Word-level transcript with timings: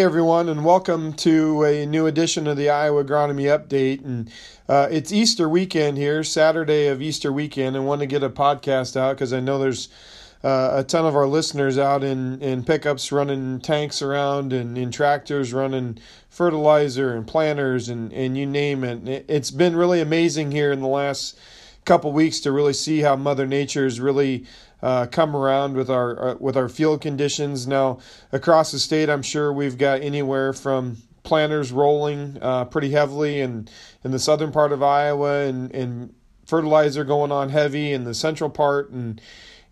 Hey 0.00 0.06
everyone, 0.06 0.48
and 0.48 0.64
welcome 0.64 1.12
to 1.12 1.62
a 1.62 1.84
new 1.84 2.06
edition 2.06 2.46
of 2.46 2.56
the 2.56 2.70
Iowa 2.70 3.04
Agronomy 3.04 3.54
Update. 3.54 4.02
And 4.02 4.32
uh, 4.66 4.88
it's 4.90 5.12
Easter 5.12 5.46
weekend 5.46 5.98
here, 5.98 6.24
Saturday 6.24 6.86
of 6.86 7.02
Easter 7.02 7.30
weekend, 7.30 7.76
and 7.76 7.86
want 7.86 8.00
to 8.00 8.06
get 8.06 8.22
a 8.22 8.30
podcast 8.30 8.96
out 8.96 9.16
because 9.16 9.34
I 9.34 9.40
know 9.40 9.58
there's 9.58 9.90
uh, 10.42 10.70
a 10.76 10.84
ton 10.84 11.04
of 11.04 11.14
our 11.14 11.26
listeners 11.26 11.76
out 11.76 12.02
in, 12.02 12.40
in 12.40 12.64
pickups 12.64 13.12
running 13.12 13.60
tanks 13.60 14.00
around 14.00 14.54
and 14.54 14.78
in 14.78 14.90
tractors 14.90 15.52
running 15.52 15.98
fertilizer 16.30 17.14
and 17.14 17.26
planters 17.26 17.90
and, 17.90 18.10
and 18.14 18.38
you 18.38 18.46
name 18.46 18.84
it. 18.84 19.26
It's 19.28 19.50
been 19.50 19.76
really 19.76 20.00
amazing 20.00 20.50
here 20.50 20.72
in 20.72 20.80
the 20.80 20.88
last 20.88 21.38
couple 21.84 22.10
weeks 22.10 22.40
to 22.40 22.52
really 22.52 22.72
see 22.72 23.00
how 23.00 23.16
Mother 23.16 23.46
Nature 23.46 23.84
is 23.84 24.00
really 24.00 24.46
uh, 24.82 25.06
come 25.06 25.36
around 25.36 25.74
with 25.74 25.90
our 25.90 26.30
uh, 26.30 26.34
with 26.38 26.56
our 26.56 26.68
field 26.68 27.00
conditions. 27.00 27.66
Now 27.66 27.98
across 28.32 28.72
the 28.72 28.78
state, 28.78 29.08
I'm 29.08 29.22
sure 29.22 29.52
we've 29.52 29.78
got 29.78 30.02
anywhere 30.02 30.52
from 30.52 30.98
planters 31.22 31.70
rolling 31.70 32.38
uh, 32.40 32.64
pretty 32.66 32.90
heavily 32.90 33.40
in 33.40 33.68
in 34.04 34.10
the 34.10 34.18
southern 34.18 34.52
part 34.52 34.72
of 34.72 34.82
Iowa 34.82 35.44
and, 35.44 35.74
and 35.74 36.14
fertilizer 36.46 37.04
going 37.04 37.30
on 37.30 37.50
heavy 37.50 37.92
in 37.92 38.04
the 38.04 38.14
central 38.14 38.50
part 38.50 38.90
and 38.90 39.20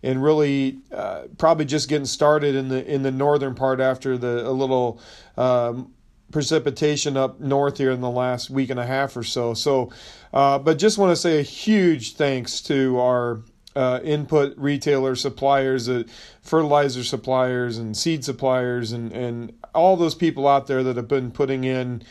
and 0.01 0.23
really 0.23 0.79
uh, 0.93 1.23
probably 1.37 1.65
just 1.65 1.89
getting 1.89 2.05
started 2.05 2.55
in 2.55 2.69
the 2.69 2.85
in 2.85 3.03
the 3.03 3.11
northern 3.11 3.55
part 3.55 3.79
after 3.79 4.17
the 4.17 4.47
a 4.47 4.51
little 4.51 5.01
um, 5.37 5.91
precipitation 6.31 7.17
up 7.17 7.39
north 7.39 7.77
here 7.77 7.91
in 7.91 8.01
the 8.01 8.09
last 8.09 8.49
week 8.49 8.69
and 8.69 8.79
a 8.79 8.85
half 8.85 9.17
or 9.17 9.23
so. 9.23 9.53
So, 9.53 9.91
uh, 10.33 10.59
but 10.59 10.77
just 10.77 10.97
want 10.97 11.11
to 11.11 11.15
say 11.15 11.39
a 11.39 11.43
huge 11.43 12.15
thanks 12.15 12.61
to 12.61 12.99
our 12.99 13.41
uh, 13.75 13.99
input 14.03 14.53
retailer 14.57 15.15
suppliers, 15.15 15.87
uh, 15.87 16.03
fertilizer 16.41 17.03
suppliers, 17.03 17.77
and 17.77 17.95
seed 17.95 18.25
suppliers, 18.25 18.91
and, 18.91 19.11
and 19.11 19.53
all 19.75 19.95
those 19.95 20.15
people 20.15 20.47
out 20.47 20.67
there 20.67 20.83
that 20.83 20.95
have 20.95 21.07
been 21.07 21.31
putting 21.31 21.63
in 21.63 22.01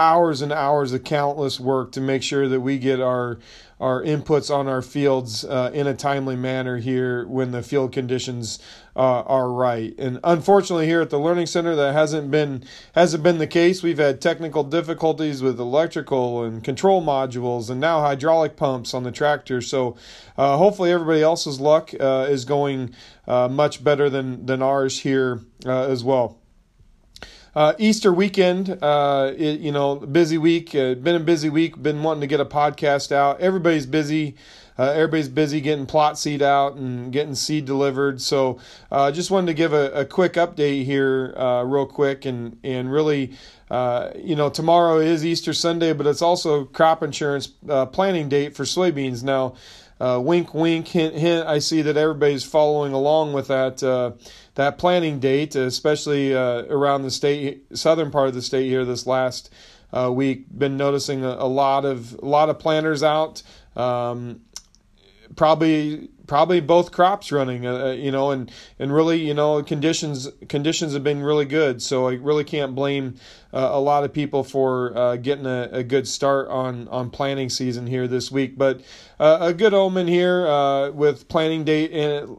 hours 0.00 0.40
and 0.40 0.50
hours 0.50 0.94
of 0.94 1.04
countless 1.04 1.60
work 1.60 1.92
to 1.92 2.00
make 2.00 2.22
sure 2.22 2.48
that 2.48 2.60
we 2.60 2.78
get 2.78 3.00
our 3.00 3.38
our 3.78 4.02
inputs 4.02 4.54
on 4.54 4.68
our 4.68 4.82
fields 4.82 5.42
uh, 5.42 5.70
in 5.72 5.86
a 5.86 5.94
timely 5.94 6.36
manner 6.36 6.76
here 6.76 7.26
when 7.26 7.50
the 7.50 7.62
field 7.62 7.92
conditions 7.92 8.58
uh, 8.94 9.22
are 9.22 9.50
right. 9.50 9.94
And 9.98 10.20
unfortunately, 10.22 10.86
here 10.86 11.00
at 11.00 11.08
the 11.08 11.18
Learning 11.18 11.46
Center, 11.46 11.74
that 11.74 11.94
hasn't 11.94 12.30
been 12.30 12.64
hasn't 12.94 13.22
been 13.22 13.38
the 13.38 13.46
case. 13.46 13.82
We've 13.82 13.98
had 13.98 14.20
technical 14.20 14.64
difficulties 14.64 15.42
with 15.42 15.58
electrical 15.60 16.44
and 16.44 16.64
control 16.64 17.02
modules, 17.02 17.70
and 17.70 17.80
now 17.80 18.00
hydraulic 18.00 18.56
pumps 18.56 18.94
on 18.94 19.02
the 19.02 19.12
tractor. 19.12 19.60
So 19.60 19.96
uh, 20.36 20.56
hopefully, 20.56 20.92
everybody 20.92 21.22
else's 21.22 21.60
luck 21.60 21.92
uh, 21.98 22.26
is 22.28 22.44
going 22.44 22.94
uh, 23.26 23.48
much 23.48 23.84
better 23.84 24.08
than 24.08 24.46
than 24.46 24.62
ours 24.62 25.00
here 25.00 25.40
uh, 25.66 25.88
as 25.88 26.02
well. 26.04 26.39
Uh, 27.54 27.74
Easter 27.78 28.12
weekend, 28.12 28.78
uh, 28.80 29.32
it, 29.36 29.60
you 29.60 29.72
know, 29.72 29.96
busy 29.96 30.38
week. 30.38 30.74
Uh, 30.74 30.94
been 30.94 31.16
a 31.16 31.20
busy 31.20 31.48
week. 31.48 31.82
Been 31.82 32.02
wanting 32.02 32.20
to 32.20 32.26
get 32.26 32.40
a 32.40 32.44
podcast 32.44 33.10
out. 33.10 33.40
Everybody's 33.40 33.86
busy. 33.86 34.36
Uh, 34.78 34.92
everybody's 34.92 35.28
busy 35.28 35.60
getting 35.60 35.84
plot 35.84 36.18
seed 36.18 36.40
out 36.40 36.76
and 36.76 37.12
getting 37.12 37.34
seed 37.34 37.64
delivered. 37.64 38.20
So, 38.20 38.58
uh, 38.90 39.10
just 39.10 39.30
wanted 39.30 39.48
to 39.48 39.54
give 39.54 39.72
a, 39.72 39.90
a 39.90 40.04
quick 40.04 40.34
update 40.34 40.84
here, 40.84 41.34
uh, 41.36 41.64
real 41.64 41.86
quick, 41.86 42.24
and 42.24 42.56
and 42.62 42.90
really, 42.90 43.32
you 43.70 44.36
know, 44.36 44.48
tomorrow 44.48 44.98
is 44.98 45.26
Easter 45.26 45.52
Sunday, 45.52 45.92
but 45.92 46.06
it's 46.06 46.22
also 46.22 46.64
crop 46.64 47.02
insurance 47.02 47.48
planting 47.92 48.28
date 48.28 48.56
for 48.56 48.62
soybeans. 48.62 49.22
Now, 49.22 49.54
wink, 50.00 50.54
wink, 50.54 50.88
hint, 50.88 51.14
hint. 51.14 51.46
I 51.46 51.58
see 51.58 51.82
that 51.82 51.96
everybody's 51.96 52.44
following 52.44 52.92
along 52.92 53.32
with 53.32 53.48
that 53.48 53.82
that 54.54 54.78
planting 54.78 55.20
date, 55.20 55.54
especially 55.54 56.34
uh, 56.34 56.64
around 56.64 57.02
the 57.02 57.10
state, 57.10 57.64
southern 57.76 58.10
part 58.10 58.28
of 58.28 58.34
the 58.34 58.42
state 58.42 58.66
here 58.66 58.84
this 58.84 59.06
last 59.06 59.50
uh, 59.92 60.10
week. 60.12 60.46
Been 60.56 60.76
noticing 60.76 61.24
a, 61.24 61.28
a, 61.28 61.48
lot 61.48 61.84
of 61.84 62.14
a 62.22 62.26
lot 62.26 62.48
of 62.50 62.58
planters 62.58 63.02
out. 63.02 63.42
Um, 63.76 64.42
probably 65.36 66.10
probably 66.30 66.60
both 66.60 66.92
crops 66.92 67.32
running 67.32 67.66
uh, 67.66 67.86
uh, 67.86 67.90
you 67.90 68.12
know 68.12 68.30
and 68.30 68.52
and 68.78 68.94
really 68.94 69.20
you 69.20 69.34
know 69.34 69.60
conditions 69.64 70.28
conditions 70.48 70.92
have 70.92 71.02
been 71.02 71.20
really 71.24 71.44
good 71.44 71.82
so 71.82 72.06
i 72.06 72.12
really 72.12 72.44
can't 72.44 72.72
blame 72.72 73.16
uh, 73.52 73.70
a 73.72 73.80
lot 73.80 74.04
of 74.04 74.12
people 74.12 74.44
for 74.44 74.96
uh, 74.96 75.16
getting 75.16 75.44
a, 75.44 75.68
a, 75.72 75.82
good 75.82 76.06
start 76.06 76.46
on 76.46 76.86
on 76.86 77.10
planting 77.10 77.50
season 77.50 77.84
here 77.84 78.06
this 78.06 78.30
week 78.30 78.56
but 78.56 78.80
uh, 79.18 79.38
a 79.40 79.52
good 79.52 79.74
omen 79.74 80.06
here 80.06 80.46
uh, 80.46 80.88
with 80.90 81.26
planting 81.26 81.64
date 81.64 81.90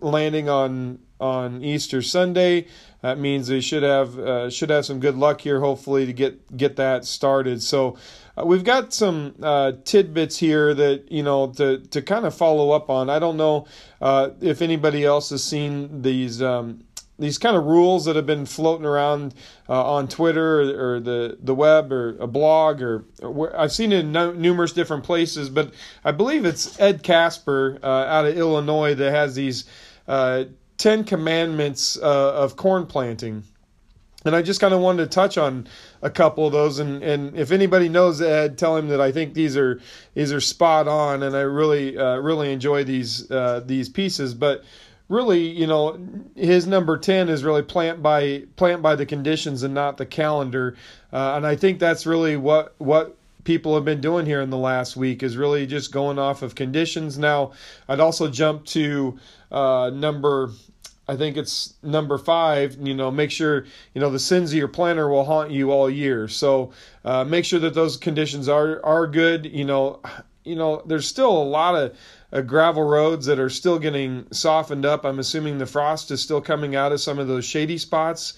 landing 0.02 0.48
on 0.48 0.98
on 1.20 1.62
Easter 1.62 2.02
Sunday. 2.02 2.66
That 3.02 3.20
means 3.20 3.48
they 3.48 3.62
should 3.62 3.84
have 3.84 4.52
should 4.52 4.72
have 4.72 4.86
some 4.86 5.00
good 5.00 5.16
luck 5.16 5.42
here, 5.42 5.60
hopefully, 5.60 6.08
to 6.08 6.14
get 6.14 6.56
get 6.56 6.78
that 6.78 7.06
started. 7.06 7.62
So 7.62 7.98
uh, 8.42 8.46
we've 8.46 8.64
got 8.64 8.94
some 8.94 9.36
uh, 9.42 9.74
tidbits 9.84 10.38
here 10.38 10.74
that 10.74 11.12
you 11.12 11.24
know 11.24 11.52
to 11.54 11.80
to 11.80 12.02
kind 12.02 12.26
of 12.26 12.36
follow 12.36 12.72
up 12.72 12.90
on. 12.90 13.10
I 13.10 13.20
don't 13.20 13.38
know 13.38 13.68
uh, 14.02 14.30
if 14.42 14.62
anybody 14.62 15.06
else 15.06 15.30
has 15.30 15.44
seen 15.44 16.02
these. 16.02 16.42
Um, 16.42 16.86
these 17.20 17.38
kind 17.38 17.56
of 17.56 17.66
rules 17.66 18.06
that 18.06 18.16
have 18.16 18.26
been 18.26 18.48
floating 18.48 18.86
around 18.86 19.36
uh, 19.70 19.94
on 19.94 20.08
Twitter 20.08 20.60
or, 20.60 20.96
or, 20.96 21.00
the, 21.00 21.38
the 21.40 21.54
web 21.54 21.92
or 21.92 22.18
a 22.18 22.26
blog 22.26 22.82
or, 22.82 23.06
or 23.22 23.56
I've 23.56 23.72
seen 23.72 23.92
it 23.92 24.00
in 24.00 24.12
no, 24.12 24.32
numerous 24.32 24.74
different 24.74 25.04
places, 25.04 25.48
but 25.48 25.72
I 26.04 26.14
believe 26.14 26.46
it's 26.46 26.80
Ed 26.80 27.04
Casper 27.04 27.78
uh, 27.84 27.86
out 27.86 28.26
of 28.26 28.36
Illinois 28.36 28.96
that 28.96 29.12
has 29.12 29.36
these 29.36 29.66
uh, 30.08 30.46
Ten 30.78 31.04
Commandments 31.04 31.96
of 31.96 32.56
corn 32.56 32.88
planting. 32.88 33.44
And 34.24 34.36
I 34.36 34.44
just 34.44 34.62
kind 34.62 34.74
of 34.74 34.82
wanted 34.82 35.04
to 35.06 35.10
touch 35.10 35.38
on 35.38 35.68
a 36.02 36.10
couple 36.10 36.46
of 36.46 36.54
those, 36.54 36.78
and, 36.78 37.02
and 37.02 37.36
if 37.36 37.52
anybody 37.52 37.90
knows 37.90 38.22
Ed, 38.22 38.58
tell 38.58 38.78
him 38.78 38.90
that 38.90 39.02
I 39.02 39.12
think 39.12 39.34
these 39.34 39.58
are 39.58 39.82
these 40.14 40.32
are 40.32 40.40
spot 40.40 40.88
on, 40.88 41.24
and 41.24 41.36
I 41.36 41.42
really 41.42 41.98
uh, 41.98 42.18
really 42.18 42.54
enjoy 42.54 42.84
these 42.84 43.32
uh, 43.32 43.62
these 43.66 43.90
pieces. 43.90 44.36
But 44.36 44.64
really, 45.10 45.40
you 45.40 45.66
know, 45.66 45.98
his 46.36 46.68
number 46.68 47.00
ten 47.00 47.30
is 47.30 47.44
really 47.44 47.64
plant 47.64 48.04
by 48.04 48.44
plant 48.58 48.84
by 48.84 48.96
the 48.96 49.08
conditions 49.08 49.64
and 49.64 49.74
not 49.74 49.98
the 49.98 50.06
calendar, 50.06 50.76
uh, 51.12 51.34
and 51.36 51.48
I 51.48 51.56
think 51.56 51.80
that's 51.80 52.06
really 52.06 52.38
what 52.38 52.76
what 52.78 53.18
people 53.44 53.74
have 53.74 53.86
been 53.86 54.02
doing 54.02 54.28
here 54.28 54.42
in 54.42 54.52
the 54.52 54.58
last 54.58 54.96
week 54.96 55.24
is 55.24 55.36
really 55.36 55.66
just 55.66 55.92
going 55.92 56.20
off 56.20 56.44
of 56.44 56.54
conditions. 56.54 57.18
Now, 57.18 57.54
I'd 57.90 58.00
also 58.00 58.30
jump 58.30 58.66
to 58.66 59.18
uh, 59.52 59.90
number 59.92 60.52
I 61.12 61.18
think 61.18 61.36
it's 61.36 61.74
number 61.84 62.18
five. 62.18 62.78
You 62.80 62.94
know, 62.94 63.12
make 63.12 63.32
sure 63.32 63.66
you 63.94 64.00
know 64.00 64.10
the 64.10 64.18
sins 64.18 64.52
of 64.52 64.58
your 64.58 64.70
planter 64.70 65.10
will 65.10 65.26
haunt 65.26 65.52
you 65.52 65.72
all 65.72 65.90
year. 65.90 66.30
So 66.30 66.72
uh, 67.04 67.26
make 67.26 67.44
sure 67.44 67.60
that 67.60 67.74
those 67.74 67.98
conditions 67.98 68.48
are 68.48 68.80
are 68.86 69.08
good. 69.08 69.46
You 69.46 69.66
know, 69.66 70.00
you 70.46 70.56
know, 70.56 70.82
there's 70.86 71.06
still 71.06 71.30
a 71.30 71.44
lot 71.44 71.76
of 71.76 71.98
uh, 72.32 72.40
gravel 72.40 72.84
roads 72.84 73.26
that 73.26 73.40
are 73.40 73.50
still 73.50 73.78
getting 73.78 74.26
softened 74.32 74.86
up. 74.86 75.04
I'm 75.04 75.20
assuming 75.20 75.58
the 75.58 75.66
frost 75.66 76.12
is 76.12 76.22
still 76.22 76.40
coming 76.40 76.78
out 76.78 76.94
of 76.94 77.02
some 77.02 77.20
of 77.20 77.28
those 77.28 77.44
shady 77.44 77.78
spots. 77.78 78.36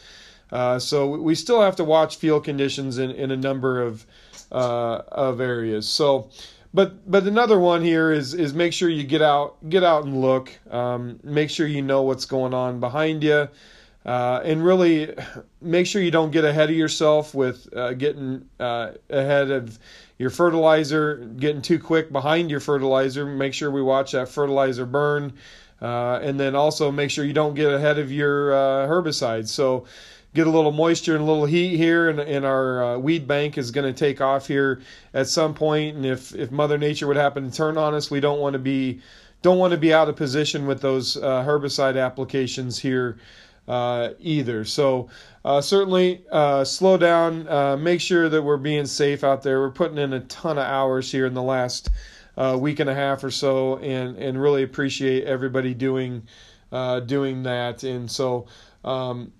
Uh, 0.51 0.79
so 0.79 1.07
we 1.09 1.35
still 1.35 1.61
have 1.61 1.75
to 1.75 1.83
watch 1.83 2.15
field 2.15 2.43
conditions 2.43 2.97
in, 2.97 3.11
in 3.11 3.29
a 3.29 3.37
number 3.37 3.83
of 3.83 4.03
uh, 4.51 5.03
of 5.11 5.41
areas. 5.41 5.87
So 5.87 6.31
but 6.73 7.09
but 7.09 7.23
another 7.23 7.59
one 7.59 7.83
here 7.83 8.11
is 8.11 8.33
is 8.33 8.53
make 8.53 8.73
sure 8.73 8.89
you 8.89 9.03
get 9.03 9.21
out 9.21 9.57
get 9.69 9.83
out 9.83 10.05
and 10.05 10.21
look. 10.21 10.51
Um, 10.71 11.19
make 11.23 11.49
sure 11.49 11.67
you 11.67 11.81
know 11.81 12.01
what's 12.01 12.25
going 12.25 12.53
on 12.53 12.79
behind 12.79 13.23
you, 13.23 13.47
uh, 14.05 14.41
and 14.43 14.65
really 14.65 15.13
make 15.61 15.85
sure 15.85 16.01
you 16.01 16.11
don't 16.11 16.31
get 16.31 16.45
ahead 16.45 16.69
of 16.69 16.75
yourself 16.75 17.35
with 17.35 17.71
uh, 17.75 17.93
getting 17.93 18.49
uh, 18.59 18.91
ahead 19.09 19.51
of 19.51 19.77
your 20.17 20.31
fertilizer, 20.31 21.17
getting 21.37 21.61
too 21.61 21.79
quick 21.79 22.11
behind 22.11 22.49
your 22.49 22.59
fertilizer. 22.59 23.25
Make 23.25 23.53
sure 23.53 23.69
we 23.69 23.81
watch 23.81 24.13
that 24.13 24.29
fertilizer 24.29 24.85
burn, 24.87 25.33
uh, 25.81 26.19
and 26.23 26.39
then 26.39 26.55
also 26.55 26.91
make 26.91 27.11
sure 27.11 27.23
you 27.23 27.33
don't 27.33 27.53
get 27.53 27.71
ahead 27.71 27.99
of 27.99 28.11
your 28.11 28.53
uh, 28.53 28.87
herbicides. 28.87 29.49
So 29.49 29.85
get 30.33 30.47
a 30.47 30.49
little 30.49 30.71
moisture 30.71 31.15
and 31.15 31.23
a 31.23 31.25
little 31.25 31.45
heat 31.45 31.77
here, 31.77 32.09
and, 32.09 32.19
and 32.19 32.45
our 32.45 32.83
uh, 32.83 32.97
weed 32.97 33.27
bank 33.27 33.57
is 33.57 33.71
going 33.71 33.91
to 33.91 33.97
take 33.97 34.21
off 34.21 34.47
here 34.47 34.81
at 35.13 35.27
some 35.27 35.53
point. 35.53 35.95
And 35.95 36.05
if 36.05 36.33
if 36.35 36.51
Mother 36.51 36.77
Nature 36.77 37.07
would 37.07 37.17
happen 37.17 37.49
to 37.49 37.55
turn 37.55 37.77
on 37.77 37.93
us, 37.93 38.09
we 38.09 38.19
don't 38.19 38.39
want 38.39 38.53
to 38.53 38.59
be 38.59 39.01
don't 39.41 39.59
want 39.59 39.71
to 39.71 39.77
be 39.77 39.93
out 39.93 40.09
of 40.09 40.15
position 40.15 40.65
with 40.65 40.81
those 40.81 41.17
uh, 41.17 41.43
herbicide 41.43 42.01
applications 42.01 42.79
here 42.79 43.17
uh, 43.67 44.09
either. 44.19 44.65
So 44.65 45.09
uh, 45.45 45.61
certainly 45.61 46.23
uh, 46.31 46.63
slow 46.63 46.97
down. 46.97 47.47
Uh, 47.47 47.77
make 47.77 48.01
sure 48.01 48.29
that 48.29 48.41
we're 48.41 48.57
being 48.57 48.85
safe 48.85 49.23
out 49.23 49.43
there. 49.43 49.59
We're 49.59 49.71
putting 49.71 49.97
in 49.97 50.13
a 50.13 50.21
ton 50.21 50.57
of 50.57 50.65
hours 50.65 51.11
here 51.11 51.25
in 51.25 51.33
the 51.33 51.43
last 51.43 51.89
week 52.57 52.79
and 52.79 52.89
a 52.89 52.95
half 52.95 53.23
or 53.23 53.31
so, 53.31 53.77
and 53.77 54.17
and 54.17 54.41
really 54.41 54.63
appreciate 54.63 55.25
everybody 55.25 55.73
doing 55.73 56.23
doing 57.05 57.43
that. 57.43 57.83
And 57.83 58.09
so. 58.09 58.47
Um, 58.83 59.31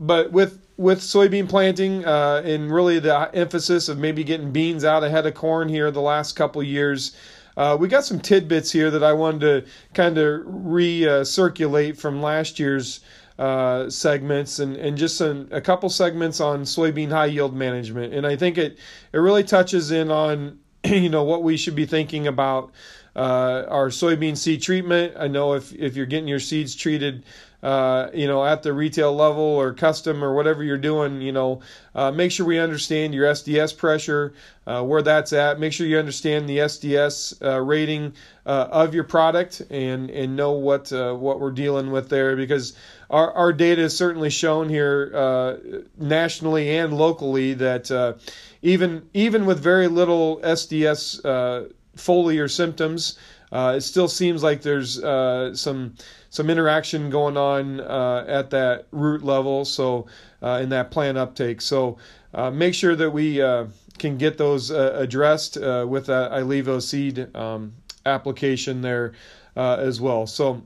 but 0.00 0.32
with 0.32 0.66
with 0.78 1.00
soybean 1.00 1.46
planting 1.46 2.06
uh, 2.06 2.40
and 2.42 2.72
really 2.72 2.98
the 2.98 3.30
emphasis 3.34 3.90
of 3.90 3.98
maybe 3.98 4.24
getting 4.24 4.50
beans 4.50 4.82
out 4.82 5.04
ahead 5.04 5.26
of 5.26 5.34
corn 5.34 5.68
here 5.68 5.90
the 5.90 6.00
last 6.00 6.32
couple 6.32 6.62
years, 6.62 7.14
uh, 7.58 7.76
we 7.78 7.86
got 7.86 8.02
some 8.02 8.18
tidbits 8.18 8.72
here 8.72 8.90
that 8.90 9.04
I 9.04 9.12
wanted 9.12 9.40
to 9.40 9.70
kind 9.92 10.16
of 10.16 10.40
recirculate 10.46 11.98
from 11.98 12.22
last 12.22 12.58
year's 12.58 13.00
uh, 13.38 13.90
segments 13.90 14.58
and, 14.58 14.74
and 14.76 14.96
just 14.96 15.20
a, 15.20 15.46
a 15.50 15.60
couple 15.60 15.90
segments 15.90 16.40
on 16.40 16.62
soybean 16.62 17.10
high 17.10 17.26
yield 17.26 17.54
management. 17.54 18.14
And 18.14 18.26
I 18.26 18.36
think 18.36 18.56
it, 18.56 18.78
it 19.12 19.18
really 19.18 19.44
touches 19.44 19.90
in 19.90 20.10
on 20.10 20.58
you 20.84 21.10
know 21.10 21.24
what 21.24 21.42
we 21.42 21.56
should 21.56 21.74
be 21.74 21.86
thinking 21.86 22.26
about 22.26 22.70
uh, 23.16 23.64
our 23.68 23.88
soybean 23.88 24.36
seed 24.36 24.62
treatment. 24.62 25.14
I 25.18 25.28
know 25.28 25.54
if, 25.54 25.72
if 25.72 25.96
you're 25.96 26.06
getting 26.06 26.28
your 26.28 26.40
seeds 26.40 26.74
treated 26.74 27.24
uh, 27.62 28.08
you 28.14 28.26
know, 28.26 28.44
at 28.44 28.62
the 28.62 28.72
retail 28.72 29.14
level 29.14 29.42
or 29.42 29.74
custom 29.74 30.24
or 30.24 30.34
whatever 30.34 30.64
you're 30.64 30.78
doing, 30.78 31.20
you 31.20 31.32
know, 31.32 31.60
uh, 31.94 32.10
make 32.10 32.32
sure 32.32 32.46
we 32.46 32.58
understand 32.58 33.12
your 33.12 33.30
SDS 33.30 33.76
pressure, 33.76 34.32
uh, 34.66 34.82
where 34.82 35.02
that's 35.02 35.32
at. 35.34 35.60
Make 35.60 35.74
sure 35.74 35.86
you 35.86 35.98
understand 35.98 36.48
the 36.48 36.58
SDS 36.58 37.42
uh, 37.42 37.60
rating 37.60 38.14
uh, 38.46 38.68
of 38.70 38.94
your 38.94 39.04
product 39.04 39.60
and 39.70 40.08
and 40.10 40.36
know 40.36 40.52
what 40.52 40.90
uh, 40.92 41.12
what 41.12 41.38
we're 41.38 41.50
dealing 41.50 41.90
with 41.90 42.08
there 42.08 42.34
because 42.34 42.72
our 43.10 43.30
our 43.32 43.52
data 43.52 43.82
has 43.82 43.96
certainly 43.96 44.30
shown 44.30 44.68
here 44.68 45.82
nationally 45.98 46.78
and 46.78 46.96
locally 46.96 47.52
that 47.54 48.18
even 48.62 49.06
even 49.12 49.44
with 49.44 49.60
very 49.60 49.88
little 49.88 50.38
SDS 50.38 51.70
foliar 51.96 52.50
symptoms, 52.50 53.18
it 53.52 53.82
still 53.82 54.08
seems 54.08 54.42
like 54.42 54.62
there's 54.62 55.00
some 55.58 55.94
some 56.30 56.48
interaction 56.48 57.10
going 57.10 57.36
on 57.36 57.80
uh, 57.80 58.24
at 58.28 58.50
that 58.50 58.86
root 58.92 59.22
level. 59.22 59.64
So 59.64 60.06
uh, 60.42 60.60
in 60.62 60.70
that 60.70 60.90
plant 60.90 61.18
uptake. 61.18 61.60
So 61.60 61.98
uh, 62.32 62.50
make 62.50 62.74
sure 62.74 62.96
that 62.96 63.10
we 63.10 63.42
uh, 63.42 63.66
can 63.98 64.16
get 64.16 64.38
those 64.38 64.70
uh, 64.70 64.96
addressed 64.96 65.56
uh, 65.56 65.86
with 65.88 66.06
that 66.06 66.32
Ilevo 66.32 66.80
seed 66.80 67.34
um, 67.36 67.74
application 68.06 68.82
there 68.82 69.12
as 69.56 70.00
well. 70.00 70.26
So. 70.26 70.62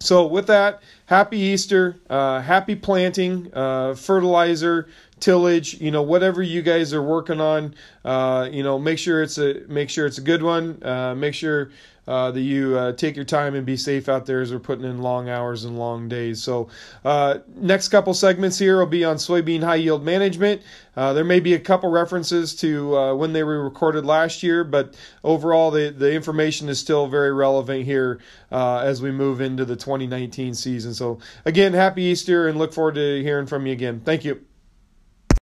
So 0.00 0.26
with 0.26 0.48
that, 0.48 0.82
happy 1.06 1.38
Easter, 1.38 1.96
happy 2.10 2.74
planting, 2.74 3.50
fertilizer, 3.50 4.88
tillage, 5.24 5.80
you 5.80 5.90
know, 5.90 6.02
whatever 6.02 6.42
you 6.42 6.60
guys 6.60 6.92
are 6.92 7.02
working 7.02 7.40
on, 7.40 7.74
uh, 8.04 8.46
you 8.52 8.62
know, 8.62 8.78
make 8.78 8.98
sure 8.98 9.22
it's 9.22 9.38
a 9.38 9.62
make 9.68 9.88
sure 9.88 10.04
it's 10.04 10.18
a 10.18 10.22
good 10.22 10.42
one. 10.42 10.78
Uh, 10.82 11.14
make 11.14 11.32
sure 11.32 11.70
uh, 12.06 12.30
that 12.30 12.42
you 12.42 12.76
uh, 12.76 12.92
take 12.92 13.16
your 13.16 13.24
time 13.24 13.54
and 13.54 13.64
be 13.64 13.78
safe 13.78 14.06
out 14.10 14.26
there 14.26 14.42
as 14.42 14.52
we're 14.52 14.58
putting 14.58 14.84
in 14.84 15.00
long 15.00 15.30
hours 15.30 15.64
and 15.64 15.78
long 15.78 16.10
days. 16.10 16.42
So, 16.42 16.68
uh, 17.06 17.38
next 17.56 17.88
couple 17.88 18.12
segments 18.12 18.58
here 18.58 18.78
will 18.78 18.84
be 18.84 19.02
on 19.02 19.16
soybean 19.16 19.62
high 19.62 19.76
yield 19.76 20.04
management. 20.04 20.60
Uh, 20.94 21.14
there 21.14 21.24
may 21.24 21.40
be 21.40 21.54
a 21.54 21.58
couple 21.58 21.90
references 21.90 22.54
to 22.56 23.16
when 23.16 23.32
they 23.32 23.42
were 23.42 23.64
recorded 23.64 24.04
last 24.04 24.42
year, 24.42 24.62
but 24.62 24.94
overall, 25.24 25.70
the, 25.70 25.88
the 25.88 26.12
information 26.12 26.68
is 26.68 26.78
still 26.78 27.06
very 27.06 27.32
relevant 27.32 27.86
here 27.86 28.20
as 28.50 29.00
we 29.00 29.10
move 29.10 29.40
into 29.40 29.64
the 29.64 29.76
2019 29.76 30.52
season. 30.52 30.92
So, 30.92 31.18
again, 31.46 31.72
happy 31.72 32.02
Easter 32.02 32.46
and 32.46 32.58
look 32.58 32.74
forward 32.74 32.96
to 32.96 33.22
hearing 33.22 33.46
from 33.46 33.66
you 33.66 33.72
again. 33.72 34.02
Thank 34.04 34.26
you. 34.26 34.44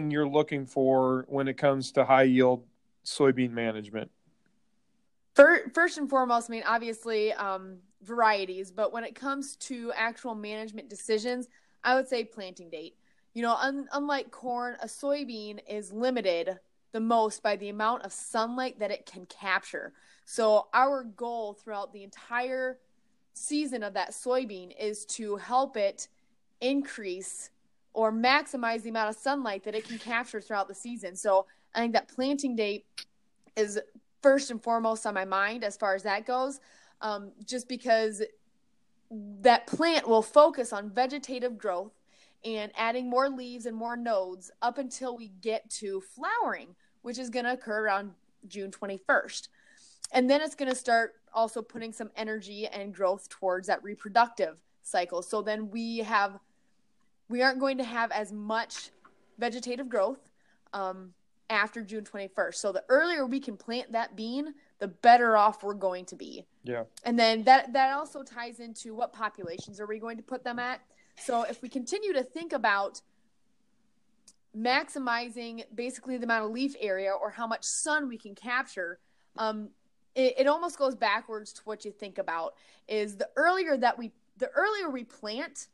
You're 0.00 0.28
looking 0.28 0.64
for 0.64 1.24
when 1.28 1.48
it 1.48 1.54
comes 1.54 1.90
to 1.92 2.04
high 2.04 2.22
yield 2.22 2.62
soybean 3.04 3.50
management. 3.50 4.12
First 5.34 5.98
and 5.98 6.08
foremost, 6.08 6.48
I 6.48 6.52
mean, 6.52 6.62
obviously, 6.64 7.32
um, 7.32 7.78
varieties, 8.02 8.70
but 8.70 8.92
when 8.92 9.02
it 9.02 9.16
comes 9.16 9.56
to 9.56 9.92
actual 9.96 10.36
management 10.36 10.88
decisions, 10.88 11.48
I 11.82 11.96
would 11.96 12.06
say 12.06 12.24
planting 12.24 12.70
date. 12.70 12.96
You 13.34 13.42
know, 13.42 13.54
un- 13.54 13.88
unlike 13.92 14.30
corn, 14.30 14.76
a 14.80 14.86
soybean 14.86 15.58
is 15.68 15.92
limited 15.92 16.58
the 16.92 17.00
most 17.00 17.42
by 17.42 17.56
the 17.56 17.68
amount 17.68 18.04
of 18.04 18.12
sunlight 18.12 18.78
that 18.78 18.92
it 18.92 19.04
can 19.04 19.26
capture. 19.26 19.94
So, 20.24 20.68
our 20.72 21.02
goal 21.02 21.54
throughout 21.54 21.92
the 21.92 22.04
entire 22.04 22.78
season 23.34 23.82
of 23.82 23.94
that 23.94 24.12
soybean 24.12 24.72
is 24.78 25.04
to 25.06 25.36
help 25.36 25.76
it 25.76 26.06
increase 26.60 27.50
or 27.98 28.12
maximize 28.12 28.82
the 28.82 28.90
amount 28.90 29.10
of 29.10 29.16
sunlight 29.20 29.64
that 29.64 29.74
it 29.74 29.84
can 29.84 29.98
capture 29.98 30.40
throughout 30.40 30.68
the 30.68 30.74
season. 30.74 31.16
So, 31.16 31.46
I 31.74 31.80
think 31.80 31.94
that 31.94 32.06
planting 32.06 32.54
date 32.54 32.86
is 33.56 33.80
first 34.22 34.52
and 34.52 34.62
foremost 34.62 35.04
on 35.04 35.14
my 35.14 35.24
mind 35.24 35.64
as 35.64 35.76
far 35.76 35.96
as 35.96 36.04
that 36.04 36.24
goes, 36.24 36.60
um, 37.00 37.32
just 37.44 37.68
because 37.68 38.22
that 39.40 39.66
plant 39.66 40.06
will 40.06 40.22
focus 40.22 40.72
on 40.72 40.90
vegetative 40.90 41.58
growth 41.58 41.92
and 42.44 42.70
adding 42.76 43.10
more 43.10 43.28
leaves 43.28 43.66
and 43.66 43.76
more 43.76 43.96
nodes 43.96 44.50
up 44.62 44.78
until 44.78 45.16
we 45.16 45.32
get 45.40 45.68
to 45.70 46.00
flowering, 46.00 46.68
which 47.02 47.18
is 47.18 47.30
going 47.30 47.44
to 47.44 47.52
occur 47.52 47.84
around 47.84 48.12
June 48.46 48.70
21st. 48.70 49.48
And 50.12 50.30
then 50.30 50.40
it's 50.40 50.54
going 50.54 50.70
to 50.70 50.76
start 50.76 51.14
also 51.34 51.62
putting 51.62 51.92
some 51.92 52.10
energy 52.16 52.68
and 52.68 52.94
growth 52.94 53.28
towards 53.28 53.66
that 53.66 53.82
reproductive 53.82 54.56
cycle. 54.82 55.20
So 55.20 55.42
then 55.42 55.70
we 55.70 55.98
have, 55.98 56.38
we 57.28 57.42
aren't 57.42 57.60
going 57.60 57.78
to 57.78 57.84
have 57.84 58.10
as 58.12 58.32
much 58.32 58.90
vegetative 59.38 59.88
growth. 59.88 60.30
Um, 60.72 61.14
after 61.50 61.82
June 61.82 62.04
21st. 62.04 62.54
So 62.54 62.72
the 62.72 62.84
earlier 62.88 63.26
we 63.26 63.40
can 63.40 63.56
plant 63.56 63.92
that 63.92 64.16
bean, 64.16 64.54
the 64.78 64.88
better 64.88 65.36
off 65.36 65.62
we're 65.62 65.75
going 65.75 66.04
to 66.06 66.16
be. 66.16 66.44
Yeah. 66.64 66.84
And 67.04 67.19
then 67.19 67.44
that 67.44 67.72
that 67.72 67.94
also 67.94 68.22
ties 68.22 68.60
into 68.60 68.94
what 68.94 69.12
populations 69.12 69.80
are 69.80 69.86
we 69.86 69.98
going 69.98 70.16
to 70.19 70.22
put 70.22 70.44
them 70.44 70.58
at? 70.58 70.80
So 71.16 71.42
if 71.42 71.62
we 71.62 71.69
continue 71.69 72.12
to 72.12 72.22
think 72.22 72.52
about 72.52 73.00
maximizing 74.56 75.64
basically 75.75 76.16
the 76.16 76.25
amount 76.25 76.46
of 76.46 76.50
leaf 76.50 76.75
area 76.80 77.12
or 77.12 77.30
how 77.30 77.46
much 77.46 77.62
sun 77.62 78.08
we 78.08 78.16
can 78.19 78.34
capture, 78.34 78.98
um, 79.36 79.70
it, 80.14 80.34
it 80.40 80.46
almost 80.46 80.78
goes 80.78 80.94
backwards 80.94 81.52
to 81.54 81.62
what 81.64 81.84
you 81.84 81.92
think 81.92 82.19
about 82.19 82.54
is 82.86 83.16
the 83.16 83.28
earlier 83.36 83.76
that 83.76 83.98
we 83.98 84.12
the 84.36 84.48
earlier 84.50 84.88
we 84.90 85.02
plant, 85.02 85.66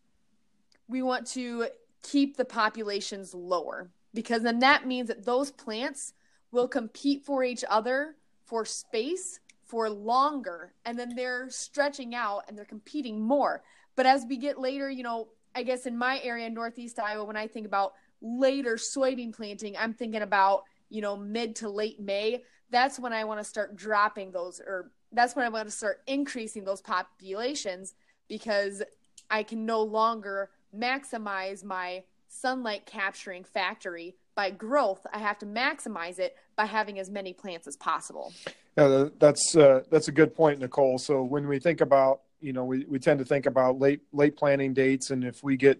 we 0.89 1.03
want 1.03 1.27
to 1.29 1.69
keep 2.03 2.37
the 2.37 2.45
populations 2.45 3.35
lower 3.35 3.91
because 4.13 4.43
then 4.43 4.59
that 4.61 4.87
means 4.87 5.09
that 5.09 5.25
those 5.25 5.51
plants 5.51 6.13
will 6.51 6.69
compete 6.69 7.25
for 7.25 7.43
each 7.43 7.65
other 7.69 8.15
for 8.45 8.65
space 8.65 9.41
for 9.65 9.89
longer 9.89 10.73
and 10.85 10.99
then 10.99 11.15
they're 11.17 11.49
stretching 11.51 12.15
out 12.15 12.43
and 12.47 12.57
they're 12.57 12.65
competing 12.65 13.21
more. 13.21 13.63
But 13.97 14.07
as 14.07 14.27
we 14.29 14.37
get 14.37 14.59
later 14.59 14.91
you 14.91 15.03
know 15.03 15.29
i 15.55 15.63
guess 15.63 15.87
in 15.87 15.97
my 15.97 16.21
area 16.23 16.51
northeast 16.51 16.99
iowa 16.99 17.25
when 17.25 17.37
i 17.37 17.47
think 17.47 17.67
about 17.67 17.93
later 18.21 18.75
soybean 18.75 19.33
planting 19.33 19.77
i'm 19.77 19.93
thinking 19.93 20.23
about 20.23 20.65
you 20.91 21.01
know 21.01 21.17
mid 21.17 21.57
to 21.57 21.69
late 21.69 22.01
may. 22.01 22.43
That's 22.71 22.99
when 22.99 23.13
i 23.13 23.25
want 23.25 23.41
to 23.41 23.45
start 23.45 23.77
dropping 23.77 24.33
those 24.33 24.61
or 24.61 24.91
that's 25.13 25.37
when 25.37 25.45
i 25.45 25.49
want 25.49 25.69
to 25.69 25.75
start 25.75 26.03
increasing 26.07 26.65
those 26.65 26.81
populations 26.81 27.95
because 28.29 28.83
i 29.31 29.43
can 29.43 29.65
no 29.65 29.83
longer 29.83 30.51
maximize 30.75 31.65
my 31.65 32.03
sunlight 32.29 32.87
capturing 32.87 33.45
factory 33.45 34.17
by 34.35 34.51
growth 34.51 35.07
i 35.13 35.19
have 35.19 35.39
to 35.39 35.47
maximize 35.47 36.19
it 36.19 36.37
by 36.57 36.65
having 36.65 36.99
as 36.99 37.11
many 37.11 37.33
plants 37.33 37.67
as 37.67 37.77
possible. 37.77 38.33
Yeah 38.77 39.09
that's 39.19 39.57
uh, 39.57 39.83
that's 39.91 40.09
a 40.09 40.13
good 40.13 40.35
point 40.35 40.61
nicole. 40.61 40.99
So 40.99 41.23
when 41.23 41.47
we 41.47 41.59
think 41.59 41.81
about 41.81 42.21
you 42.41 42.53
know 42.53 42.65
we, 42.65 42.85
we 42.87 42.99
tend 42.99 43.19
to 43.21 43.25
think 43.25 43.47
about 43.47 43.79
late 43.79 44.01
late 44.13 44.37
planting 44.37 44.75
dates 44.75 45.11
and 45.11 45.25
if 45.25 45.43
we 45.45 45.57
get 45.57 45.79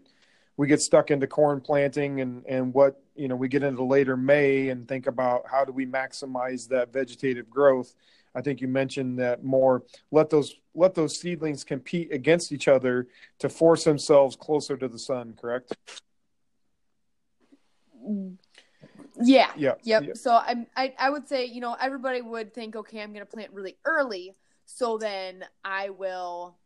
we 0.57 0.69
get 0.69 0.81
stuck 0.81 1.11
into 1.11 1.27
corn 1.27 1.61
planting 1.61 2.21
and 2.21 2.45
and 2.47 2.73
what 2.73 3.03
you 3.17 3.27
know 3.27 3.37
we 3.37 3.49
get 3.49 3.63
into 3.63 3.83
later 3.83 4.17
may 4.17 4.69
and 4.69 4.87
think 4.87 5.07
about 5.07 5.45
how 5.51 5.65
do 5.65 5.73
we 5.73 5.87
maximize 5.87 6.69
that 6.69 6.93
vegetative 6.93 7.51
growth 7.51 7.95
i 8.35 8.41
think 8.41 8.61
you 8.61 8.69
mentioned 8.69 9.19
that 9.19 9.45
more 9.45 9.83
let 10.11 10.31
those 10.31 10.55
let 10.75 10.95
those 10.95 11.19
seedlings 11.19 11.65
compete 11.65 12.13
against 12.13 12.53
each 12.53 12.69
other 12.69 13.07
to 13.39 13.49
force 13.49 13.85
themselves 13.85 14.37
closer 14.37 14.77
to 14.77 14.89
the 14.89 14.99
sun 14.99 15.35
correct 15.41 15.77
yeah. 19.23 19.51
Yeah. 19.57 19.75
Yep. 19.83 20.03
Yeah. 20.03 20.15
So 20.15 20.33
I, 20.33 20.67
I 20.77 20.95
I 20.99 21.11
would 21.11 21.29
say 21.29 21.45
you 21.45 21.61
know 21.61 21.77
everybody 21.81 22.21
would 22.21 22.53
think 22.53 22.77
okay 22.77 23.01
I'm 23.01 23.13
going 23.13 23.25
to 23.25 23.31
plant 23.31 23.53
really 23.53 23.77
early 23.85 24.35
so 24.67 24.99
then 24.99 25.45
I 25.65 25.91
will 25.91 26.57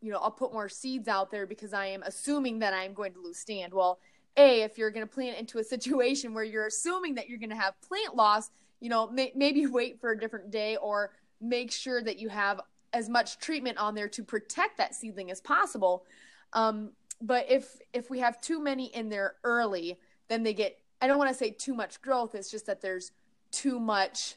you 0.00 0.12
know 0.12 0.18
I'll 0.18 0.30
put 0.30 0.52
more 0.52 0.68
seeds 0.68 1.08
out 1.08 1.30
there 1.30 1.46
because 1.46 1.72
I 1.72 1.86
am 1.86 2.02
assuming 2.02 2.58
that 2.60 2.74
I'm 2.74 2.94
going 2.94 3.12
to 3.14 3.20
lose 3.20 3.38
stand. 3.38 3.72
Well, 3.72 3.98
a 4.36 4.62
if 4.62 4.76
you're 4.78 4.90
going 4.90 5.06
to 5.06 5.12
plant 5.12 5.38
into 5.38 5.58
a 5.58 5.64
situation 5.64 6.34
where 6.34 6.44
you're 6.44 6.66
assuming 6.66 7.14
that 7.14 7.28
you're 7.28 7.38
going 7.38 7.50
to 7.50 7.56
have 7.56 7.74
plant 7.80 8.14
loss, 8.14 8.50
you 8.80 8.88
know 8.88 9.10
may, 9.10 9.32
maybe 9.34 9.66
wait 9.78 10.00
for 10.00 10.12
a 10.12 10.18
different 10.18 10.50
day 10.50 10.76
or 10.76 11.12
make 11.40 11.70
sure 11.70 12.02
that 12.02 12.18
you 12.18 12.28
have 12.28 12.60
as 12.92 13.08
much 13.08 13.38
treatment 13.38 13.76
on 13.78 13.94
there 13.94 14.08
to 14.08 14.22
protect 14.22 14.78
that 14.78 14.94
seedling 14.94 15.30
as 15.30 15.40
possible. 15.40 16.04
Um, 16.52 16.92
but 17.20 17.46
if 17.50 17.76
if 17.92 18.10
we 18.10 18.20
have 18.20 18.40
too 18.40 18.60
many 18.60 18.86
in 18.86 19.08
there 19.08 19.34
early, 19.44 19.98
then 20.28 20.42
they 20.42 20.54
get 20.54 20.78
I 21.00 21.06
don't 21.06 21.18
want 21.18 21.30
to 21.30 21.36
say 21.36 21.50
too 21.50 21.74
much 21.74 22.00
growth. 22.00 22.34
It's 22.34 22.50
just 22.50 22.66
that 22.66 22.80
there's 22.80 23.12
too 23.50 23.78
much 23.78 24.36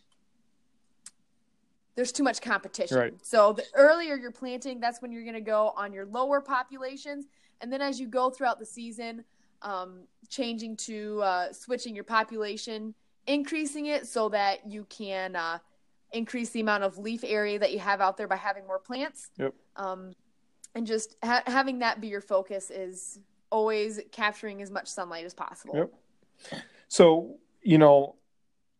there's 1.96 2.12
too 2.12 2.24
much 2.24 2.42
competition. 2.42 2.98
Right. 2.98 3.14
So 3.26 3.54
the 3.54 3.64
earlier 3.74 4.16
you're 4.16 4.32
planting, 4.32 4.80
that's 4.80 5.02
when 5.02 5.12
you're 5.12 5.24
going 5.24 5.34
to 5.34 5.42
go 5.42 5.74
on 5.76 5.92
your 5.92 6.06
lower 6.06 6.42
populations, 6.42 7.26
and 7.62 7.74
then 7.74 7.82
as 7.82 8.00
you 8.00 8.08
go 8.08 8.30
throughout 8.30 8.60
the 8.60 8.66
season, 8.66 9.24
um, 9.64 10.02
changing 10.30 10.78
to 10.78 11.22
uh, 11.24 11.52
switching 11.52 11.96
your 11.96 12.04
population, 12.04 12.94
increasing 13.28 13.86
it 13.88 14.08
so 14.08 14.30
that 14.30 14.66
you 14.66 14.86
can 14.90 15.36
uh, 15.36 15.60
increase 16.14 16.50
the 16.52 16.62
amount 16.62 16.84
of 16.84 16.98
leaf 16.98 17.24
area 17.26 17.60
that 17.60 17.72
you 17.72 17.80
have 17.80 18.02
out 18.02 18.18
there 18.18 18.28
by 18.28 18.38
having 18.38 18.66
more 18.66 18.80
plants. 18.80 19.30
Yep. 19.38 19.54
Um, 19.76 20.14
and 20.74 20.88
just 20.88 21.16
ha- 21.24 21.44
having 21.46 21.80
that 21.80 22.02
be 22.02 22.08
your 22.08 22.22
focus 22.22 22.72
is 22.72 23.20
always 23.50 24.00
capturing 24.12 24.62
as 24.62 24.72
much 24.72 24.88
sunlight 24.88 25.26
as 25.26 25.34
possible. 25.34 25.76
Yep. 25.76 26.62
So, 26.88 27.38
you 27.62 27.78
know, 27.78 28.16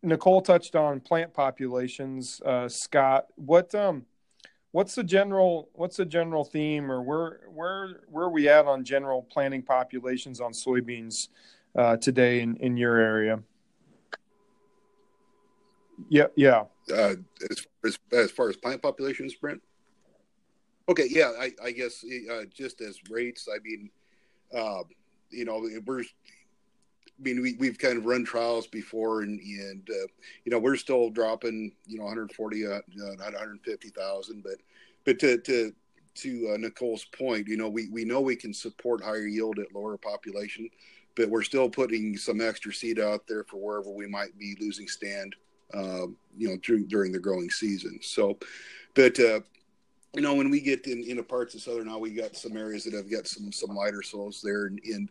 Nicole 0.04 0.42
touched 0.42 0.76
on 0.76 1.00
plant 1.00 1.34
populations. 1.34 2.42
Uh, 2.46 2.70
Scott, 2.70 3.26
what 3.36 3.74
um, 3.76 4.06
what's 4.72 4.96
the 4.96 5.04
general 5.04 5.70
what's 5.74 5.98
the 5.98 6.06
general 6.06 6.46
theme, 6.46 6.92
or 6.92 7.02
where 7.02 7.42
where 7.50 8.02
where 8.10 8.26
are 8.26 8.30
we 8.30 8.48
at 8.48 8.66
on 8.66 8.84
general 8.84 9.24
planting 9.24 9.64
populations 9.64 10.40
on 10.40 10.52
soybeans 10.54 11.30
uh, 11.76 11.98
today 11.98 12.42
in 12.42 12.56
in 12.58 12.78
your 12.78 12.98
area? 12.98 13.42
Yeah, 16.10 16.28
yeah. 16.36 16.64
Uh, 16.92 17.16
as, 17.50 17.68
as 17.86 18.00
as 18.12 18.32
far 18.32 18.50
as 18.50 18.58
plant 18.58 18.82
populations, 18.82 19.34
Brent. 19.36 19.62
Okay, 20.90 21.08
yeah, 21.10 21.32
I, 21.40 21.52
I 21.64 21.72
guess 21.72 22.06
uh, 22.32 22.44
just 22.54 22.80
as 22.80 22.98
rates, 23.10 23.50
I 23.54 23.60
mean, 23.60 23.90
uh, 24.56 24.84
you 25.30 25.44
know, 25.44 25.68
we're 25.86 26.04
I 27.20 27.24
mean, 27.24 27.42
we, 27.42 27.56
we've 27.60 27.80
kind 27.80 27.98
of 27.98 28.06
run 28.06 28.24
trials 28.24 28.68
before, 28.68 29.22
and 29.24 29.40
and 29.40 29.90
uh, 29.90 30.08
you 30.46 30.52
know 30.52 30.60
we're 30.60 30.76
still 30.76 31.10
dropping, 31.10 31.72
you 31.86 31.98
know, 31.98 32.06
140, 32.06 32.68
uh, 32.68 32.80
not 32.96 33.34
150,000, 33.34 34.44
but 34.44 34.58
but 35.04 35.20
to 35.20 35.38
to 35.40 35.74
to 36.16 36.52
uh, 36.54 36.58
Nicole's 36.58 37.06
point, 37.06 37.48
you 37.48 37.58
know, 37.58 37.70
we 37.70 37.90
we 37.90 38.06
know 38.06 38.22
we 38.22 38.36
can 38.36 38.54
support 38.54 39.04
higher 39.04 39.26
yield 39.26 39.60
at 39.60 39.74
lower 39.74 39.98
population, 39.98 40.70
but 41.16 41.30
we're 41.30 41.44
still 41.44 41.70
putting 41.70 42.18
some 42.18 42.40
extra 42.40 42.74
seed 42.74 43.00
out 43.00 43.28
there 43.28 43.44
for 43.44 43.58
wherever 43.58 43.90
we 43.90 44.08
might 44.08 44.38
be 44.38 44.56
losing 44.60 44.88
stand, 44.88 45.36
uh, 45.74 46.08
you 46.38 46.50
know, 46.50 46.58
during 46.58 46.86
during 46.86 47.12
the 47.12 47.20
growing 47.20 47.50
season. 47.50 48.00
So, 48.02 48.38
but 48.94 49.20
uh, 49.20 49.42
you 50.14 50.22
know, 50.22 50.34
when 50.34 50.50
we 50.50 50.62
get 50.62 50.88
in 50.88 51.04
into 51.04 51.24
parts 51.24 51.56
of 51.56 51.62
southern 51.62 51.88
now, 51.88 51.98
we 51.98 52.12
got 52.12 52.36
some 52.36 52.58
areas 52.58 52.84
that 52.86 52.94
have 52.94 53.10
got 53.10 53.28
some 53.28 53.52
some 53.52 53.76
lighter 53.76 54.02
soils 54.02 54.42
there, 54.44 54.66
and, 54.66 54.80
and 54.86 55.10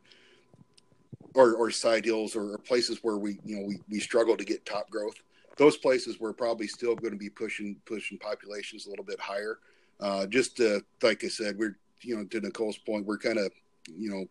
or, 1.37 1.55
or 1.55 1.71
side 1.71 2.05
hills 2.05 2.35
or, 2.35 2.55
or, 2.55 2.59
places 2.59 2.99
where 3.03 3.17
we 3.17 3.39
you 3.45 3.57
know 3.57 3.67
we, 3.67 3.79
we 3.89 4.01
struggle 4.01 4.37
to 4.37 4.45
get 4.45 4.65
top 4.65 4.91
growth 4.91 5.15
those 5.57 5.77
places 5.77 6.19
we're 6.19 6.33
probably 6.33 6.67
still 6.67 6.97
going 6.97 7.13
to 7.13 7.19
be 7.19 7.31
pushing 7.31 7.77
pushing 7.85 8.19
populations 8.19 8.87
a 8.87 8.91
little 8.91 9.05
bit 9.05 9.21
higher 9.21 9.59
uh, 10.01 10.27
just 10.27 10.57
to, 10.57 10.83
like 11.03 11.23
i 11.25 11.29
said 11.29 11.57
we're 11.59 11.77
you 12.01 12.17
know 12.17 12.25
to 12.25 12.41
nicole's 12.41 12.79
point 12.79 13.07
we're 13.07 13.19
kind 13.19 13.39
of 13.39 13.53
you 13.95 14.11
know 14.11 14.25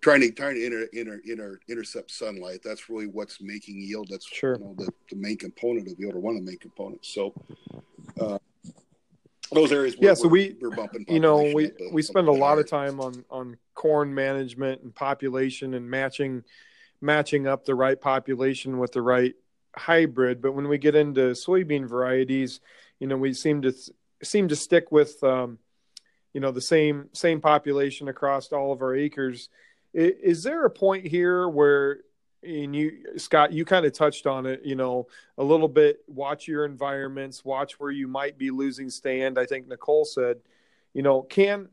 trying 0.00 0.20
to 0.20 0.30
trying 0.30 0.54
to 0.54 0.64
inter, 0.64 0.88
inter, 0.92 1.20
inter, 1.24 1.60
intercept 1.68 2.10
sunlight. 2.10 2.60
That's 2.62 2.88
really 2.88 3.06
what's 3.06 3.40
making 3.40 3.80
yield. 3.80 4.08
That's 4.10 4.26
sure. 4.26 4.56
you 4.58 4.64
know 4.64 4.74
the, 4.76 4.90
the 5.10 5.16
main 5.16 5.36
component 5.36 5.88
of 5.88 5.98
yield 5.98 6.14
or 6.14 6.20
one 6.20 6.36
of 6.36 6.44
the 6.44 6.50
main 6.50 6.58
components. 6.58 7.12
So 7.12 7.34
uh, 8.20 8.38
those 9.52 9.70
areas 9.72 9.94
yeah 10.00 10.14
so 10.14 10.26
we 10.26 10.56
you 11.06 11.20
know 11.20 11.52
we 11.54 11.70
we 11.92 12.02
spend 12.02 12.28
a 12.28 12.32
lot 12.32 12.58
of 12.58 12.68
time 12.68 13.00
on 13.00 13.24
on 13.30 13.56
corn 13.74 14.12
management 14.14 14.82
and 14.82 14.94
population 14.94 15.74
and 15.74 15.88
matching 15.88 16.42
matching 17.00 17.46
up 17.46 17.64
the 17.64 17.74
right 17.74 18.00
population 18.00 18.78
with 18.78 18.92
the 18.92 19.02
right 19.02 19.34
hybrid. 19.76 20.40
But 20.40 20.52
when 20.52 20.68
we 20.68 20.78
get 20.78 20.94
into 20.94 21.20
soybean 21.32 21.86
varieties 21.86 22.60
you 22.98 23.06
know 23.06 23.16
we 23.16 23.32
seem 23.32 23.62
to 23.62 23.72
seem 24.22 24.48
to 24.48 24.56
stick 24.56 24.90
with 24.90 25.22
um, 25.22 25.58
you 26.32 26.40
know 26.40 26.50
the 26.50 26.60
same 26.60 27.08
same 27.12 27.40
population 27.40 28.08
across 28.08 28.52
all 28.52 28.72
of 28.72 28.82
our 28.82 28.94
acres 28.94 29.48
is 29.94 30.42
there 30.42 30.64
a 30.64 30.70
point 30.70 31.06
here 31.06 31.48
where 31.48 32.00
and 32.42 32.76
you 32.76 32.92
scott 33.16 33.52
you 33.52 33.64
kind 33.64 33.86
of 33.86 33.92
touched 33.92 34.26
on 34.26 34.46
it 34.46 34.60
you 34.64 34.74
know 34.74 35.06
a 35.38 35.44
little 35.44 35.68
bit 35.68 36.00
watch 36.06 36.46
your 36.46 36.64
environments 36.64 37.44
watch 37.44 37.80
where 37.80 37.90
you 37.90 38.06
might 38.06 38.36
be 38.36 38.50
losing 38.50 38.90
stand. 38.90 39.38
I 39.38 39.46
think 39.46 39.66
nicole 39.66 40.04
said 40.04 40.38
you 40.92 41.02
know 41.02 41.22
can 41.22 41.68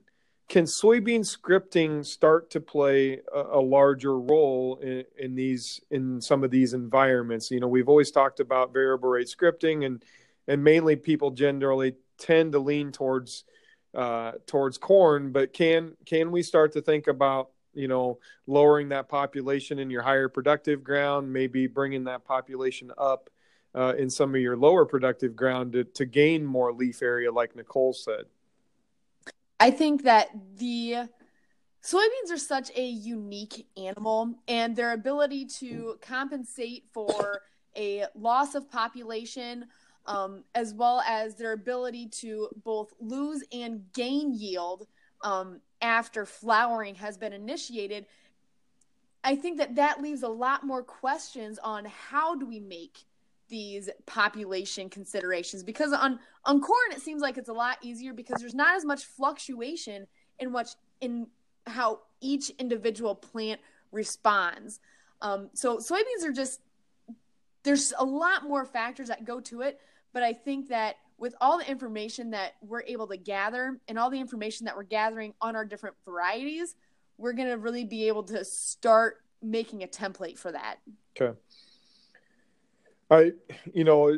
can 0.48 0.66
soybean 0.66 1.22
scripting 1.22 2.06
start 2.06 2.50
to 2.52 2.60
play 2.60 3.22
a, 3.34 3.40
a 3.54 3.62
larger 3.62 4.20
role 4.20 4.80
in, 4.82 5.06
in, 5.18 5.34
these 5.34 5.80
in 5.92 6.20
some 6.20 6.44
of 6.44 6.52
these 6.52 6.74
environments? 6.74 7.50
You 7.52 7.60
know 7.60 7.68
we've 7.68 7.90
always 7.90 8.12
talked 8.12 8.40
about 8.40 8.74
variable 8.74 9.10
rate 9.10 9.28
scripting 9.28 9.86
and 9.86 10.04
and 10.48 10.64
mainly 10.64 10.96
people 10.96 11.32
generally 11.32 11.96
tend 12.18 12.52
to 12.54 12.60
lean 12.60 12.92
towards 12.92 13.46
uh, 13.94 14.34
towards 14.46 14.78
corn 14.78 15.32
but 15.32 15.54
can 15.54 15.96
can 16.06 16.32
we 16.32 16.44
start 16.44 16.72
to 16.74 16.82
think 16.82 17.08
about 17.08 17.51
you 17.74 17.88
know 17.88 18.20
lowering 18.48 18.90
that 18.90 19.10
population 19.10 19.80
in 19.80 19.90
your 19.90 20.02
higher 20.02 20.30
productive 20.30 20.84
ground 20.84 21.32
maybe 21.32 21.68
bringing 21.68 22.04
that 22.04 22.26
population 22.26 22.92
up 22.98 23.30
uh, 23.74 23.94
in 23.98 24.10
some 24.10 24.36
of 24.36 24.42
your 24.42 24.58
lower 24.58 24.86
productive 24.86 25.36
ground 25.36 25.72
to, 25.74 25.84
to 25.84 26.06
gain 26.06 26.46
more 26.46 26.74
leaf 26.74 27.02
area 27.02 27.32
like 27.32 27.56
nicole 27.56 27.94
said. 27.94 28.26
I 29.60 29.72
think 29.72 30.04
that 30.04 30.30
the 30.58 31.08
soybeans 31.84 32.32
are 32.32 32.38
such 32.38 32.72
a 32.76 32.86
unique 32.86 33.68
animal 33.78 34.36
and 34.48 34.76
their 34.76 34.94
ability 34.94 35.46
to 35.46 35.98
compensate 36.02 36.86
for 36.92 37.42
a 37.78 38.06
loss 38.16 38.56
of 38.56 38.70
population 38.70 39.66
um, 40.08 40.44
as 40.56 40.74
well 40.74 41.02
as 41.08 41.36
their 41.36 41.54
ability 41.54 42.08
to 42.08 42.50
both 42.64 42.94
lose 43.00 43.44
and 43.52 43.84
gain 43.94 44.34
yield 44.34 44.88
um, 45.24 45.62
after 45.82 46.26
flowering 46.26 46.96
has 46.96 47.18
been 47.18 47.34
initiated, 47.34 48.06
I 49.24 49.36
think 49.36 49.58
that 49.60 49.76
that 49.76 50.02
leaves 50.02 50.24
a 50.24 50.30
lot 50.30 50.66
more 50.66 50.84
questions 50.84 51.60
on 51.60 51.86
how 51.86 52.36
do 52.36 52.46
we 52.46 52.60
make 52.60 53.06
these 53.50 53.90
population 54.06 54.90
considerations 54.90 55.62
because 55.62 55.92
on 55.92 56.18
on 56.46 56.62
corn 56.62 56.92
it 56.94 57.02
seems 57.02 57.22
like 57.22 57.38
it's 57.38 57.50
a 57.50 57.54
lot 57.54 57.78
easier 57.82 58.14
because 58.14 58.40
there's 58.40 58.56
not 58.56 58.78
as 58.78 58.86
much 58.86 59.04
fluctuation 59.04 60.08
in 60.40 60.54
what 60.54 60.74
in 61.02 61.28
how 61.68 62.00
each 62.22 62.50
individual 62.52 63.14
plant 63.14 63.60
responds. 63.92 64.80
Um, 65.22 65.50
so 65.54 65.78
soybeans 65.78 66.24
are 66.24 66.32
just 66.32 66.62
there's 67.64 67.94
a 68.00 68.06
lot 68.06 68.48
more 68.48 68.66
factors 68.66 69.10
that 69.10 69.26
go 69.26 69.40
to 69.42 69.62
it, 69.62 69.80
but 70.14 70.24
I 70.24 70.34
think 70.34 70.70
that 70.70 70.96
with 71.22 71.36
all 71.40 71.60
the 71.60 71.70
information 71.70 72.32
that 72.32 72.56
we're 72.62 72.82
able 72.82 73.08
to 73.08 73.16
gather 73.16 73.80
and 73.88 74.00
all 74.00 74.10
the 74.10 74.20
information 74.20 74.66
that 74.66 74.76
we're 74.76 74.82
gathering 74.82 75.36
on 75.40 75.56
our 75.56 75.64
different 75.64 75.96
varieties, 76.04 76.76
we're 77.20 77.34
going 77.34 77.48
to 77.48 77.58
really 77.60 77.86
be 77.86 78.08
able 78.08 78.24
to 78.24 78.44
start 78.44 79.22
making 79.42 79.84
a 79.84 79.88
template 79.88 80.38
for 80.40 80.52
that. 80.52 80.78
Okay. 81.16 81.38
I, 83.12 83.34
you 83.72 83.84
know, 83.84 84.18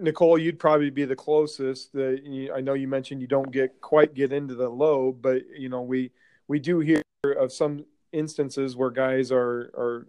Nicole, 0.00 0.36
you'd 0.36 0.58
probably 0.58 0.90
be 0.90 1.04
the 1.04 1.14
closest. 1.14 1.92
The, 1.92 2.50
I 2.54 2.60
know 2.60 2.74
you 2.74 2.88
mentioned 2.88 3.20
you 3.20 3.28
don't 3.28 3.50
get 3.52 3.80
quite 3.80 4.14
get 4.14 4.32
into 4.32 4.56
the 4.56 4.68
lobe, 4.68 5.22
but 5.22 5.42
you 5.56 5.68
know 5.68 5.82
we 5.82 6.12
we 6.46 6.60
do 6.60 6.78
hear 6.78 7.02
of 7.24 7.52
some 7.52 7.84
instances 8.12 8.76
where 8.76 8.90
guys 8.90 9.32
are 9.32 9.70
are 9.76 10.06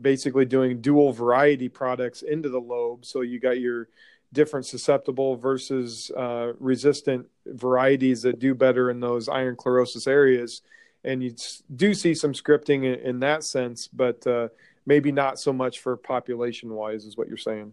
basically 0.00 0.44
doing 0.44 0.80
dual 0.80 1.12
variety 1.12 1.68
products 1.68 2.22
into 2.22 2.48
the 2.48 2.60
lobe. 2.60 3.04
So 3.04 3.20
you 3.22 3.40
got 3.40 3.60
your 3.60 3.88
different 4.34 4.66
susceptible 4.66 5.36
versus 5.36 6.10
uh, 6.16 6.52
resistant 6.58 7.26
varieties 7.46 8.20
that 8.22 8.38
do 8.38 8.54
better 8.54 8.90
in 8.90 9.00
those 9.00 9.28
iron 9.28 9.56
chlorosis 9.56 10.06
areas. 10.06 10.60
And 11.04 11.22
you 11.22 11.34
do 11.74 11.94
see 11.94 12.14
some 12.14 12.32
scripting 12.32 12.84
in, 12.84 13.00
in 13.00 13.20
that 13.20 13.44
sense, 13.44 13.88
but 13.88 14.26
uh, 14.26 14.48
maybe 14.84 15.12
not 15.12 15.38
so 15.38 15.52
much 15.52 15.80
for 15.80 15.96
population 15.96 16.74
wise, 16.74 17.04
is 17.04 17.16
what 17.16 17.28
you're 17.28 17.36
saying. 17.36 17.72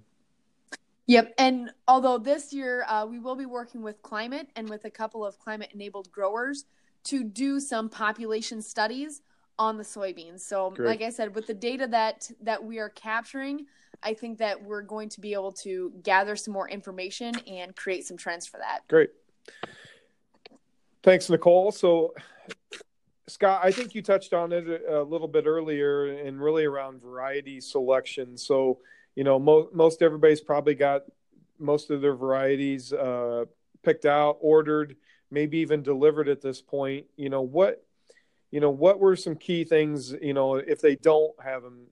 Yep. 1.07 1.33
And 1.37 1.71
although 1.87 2.17
this 2.17 2.53
year 2.53 2.85
uh, 2.87 3.05
we 3.05 3.19
will 3.19 3.35
be 3.35 3.45
working 3.45 3.81
with 3.81 4.01
climate 4.01 4.47
and 4.55 4.69
with 4.69 4.85
a 4.85 4.89
couple 4.89 5.25
of 5.25 5.37
climate 5.39 5.71
enabled 5.73 6.09
growers 6.11 6.65
to 7.05 7.23
do 7.23 7.59
some 7.59 7.89
population 7.89 8.61
studies 8.61 9.21
on 9.57 9.77
the 9.77 9.83
soybeans. 9.83 10.41
So, 10.41 10.69
Great. 10.71 10.87
like 10.87 11.01
I 11.01 11.09
said, 11.09 11.35
with 11.35 11.47
the 11.47 11.53
data 11.53 11.87
that 11.87 12.31
that 12.41 12.63
we 12.63 12.79
are 12.79 12.89
capturing, 12.89 13.65
I 14.03 14.13
think 14.13 14.39
that 14.39 14.61
we're 14.61 14.81
going 14.81 15.09
to 15.09 15.21
be 15.21 15.33
able 15.33 15.51
to 15.53 15.91
gather 16.03 16.35
some 16.35 16.53
more 16.53 16.69
information 16.69 17.35
and 17.47 17.75
create 17.75 18.05
some 18.05 18.17
trends 18.17 18.47
for 18.47 18.57
that. 18.57 18.87
Great. 18.87 19.09
Thanks, 21.03 21.29
Nicole. 21.29 21.71
So, 21.71 22.13
Scott, 23.27 23.61
I 23.63 23.71
think 23.71 23.95
you 23.95 24.01
touched 24.01 24.33
on 24.33 24.51
it 24.51 24.67
a 24.89 25.01
little 25.01 25.27
bit 25.27 25.45
earlier 25.45 26.07
and 26.07 26.41
really 26.41 26.65
around 26.65 27.01
variety 27.01 27.59
selection. 27.59 28.37
So, 28.37 28.79
you 29.15 29.23
know, 29.23 29.39
mo- 29.39 29.69
most 29.73 30.01
everybody's 30.01 30.41
probably 30.41 30.75
got 30.75 31.03
most 31.59 31.91
of 31.91 32.01
their 32.01 32.15
varieties 32.15 32.93
uh, 32.93 33.45
picked 33.83 34.05
out, 34.05 34.37
ordered, 34.41 34.95
maybe 35.29 35.59
even 35.59 35.81
delivered 35.81 36.27
at 36.27 36.41
this 36.41 36.61
point. 36.61 37.05
You 37.17 37.29
know, 37.29 37.41
what 37.41 37.83
you 38.51 38.59
know 38.59 38.69
what 38.69 38.99
were 38.99 39.15
some 39.15 39.35
key 39.35 39.63
things 39.63 40.13
you 40.21 40.33
know 40.33 40.55
if 40.55 40.81
they 40.81 40.95
don't 40.97 41.33
have 41.43 41.63
them 41.63 41.87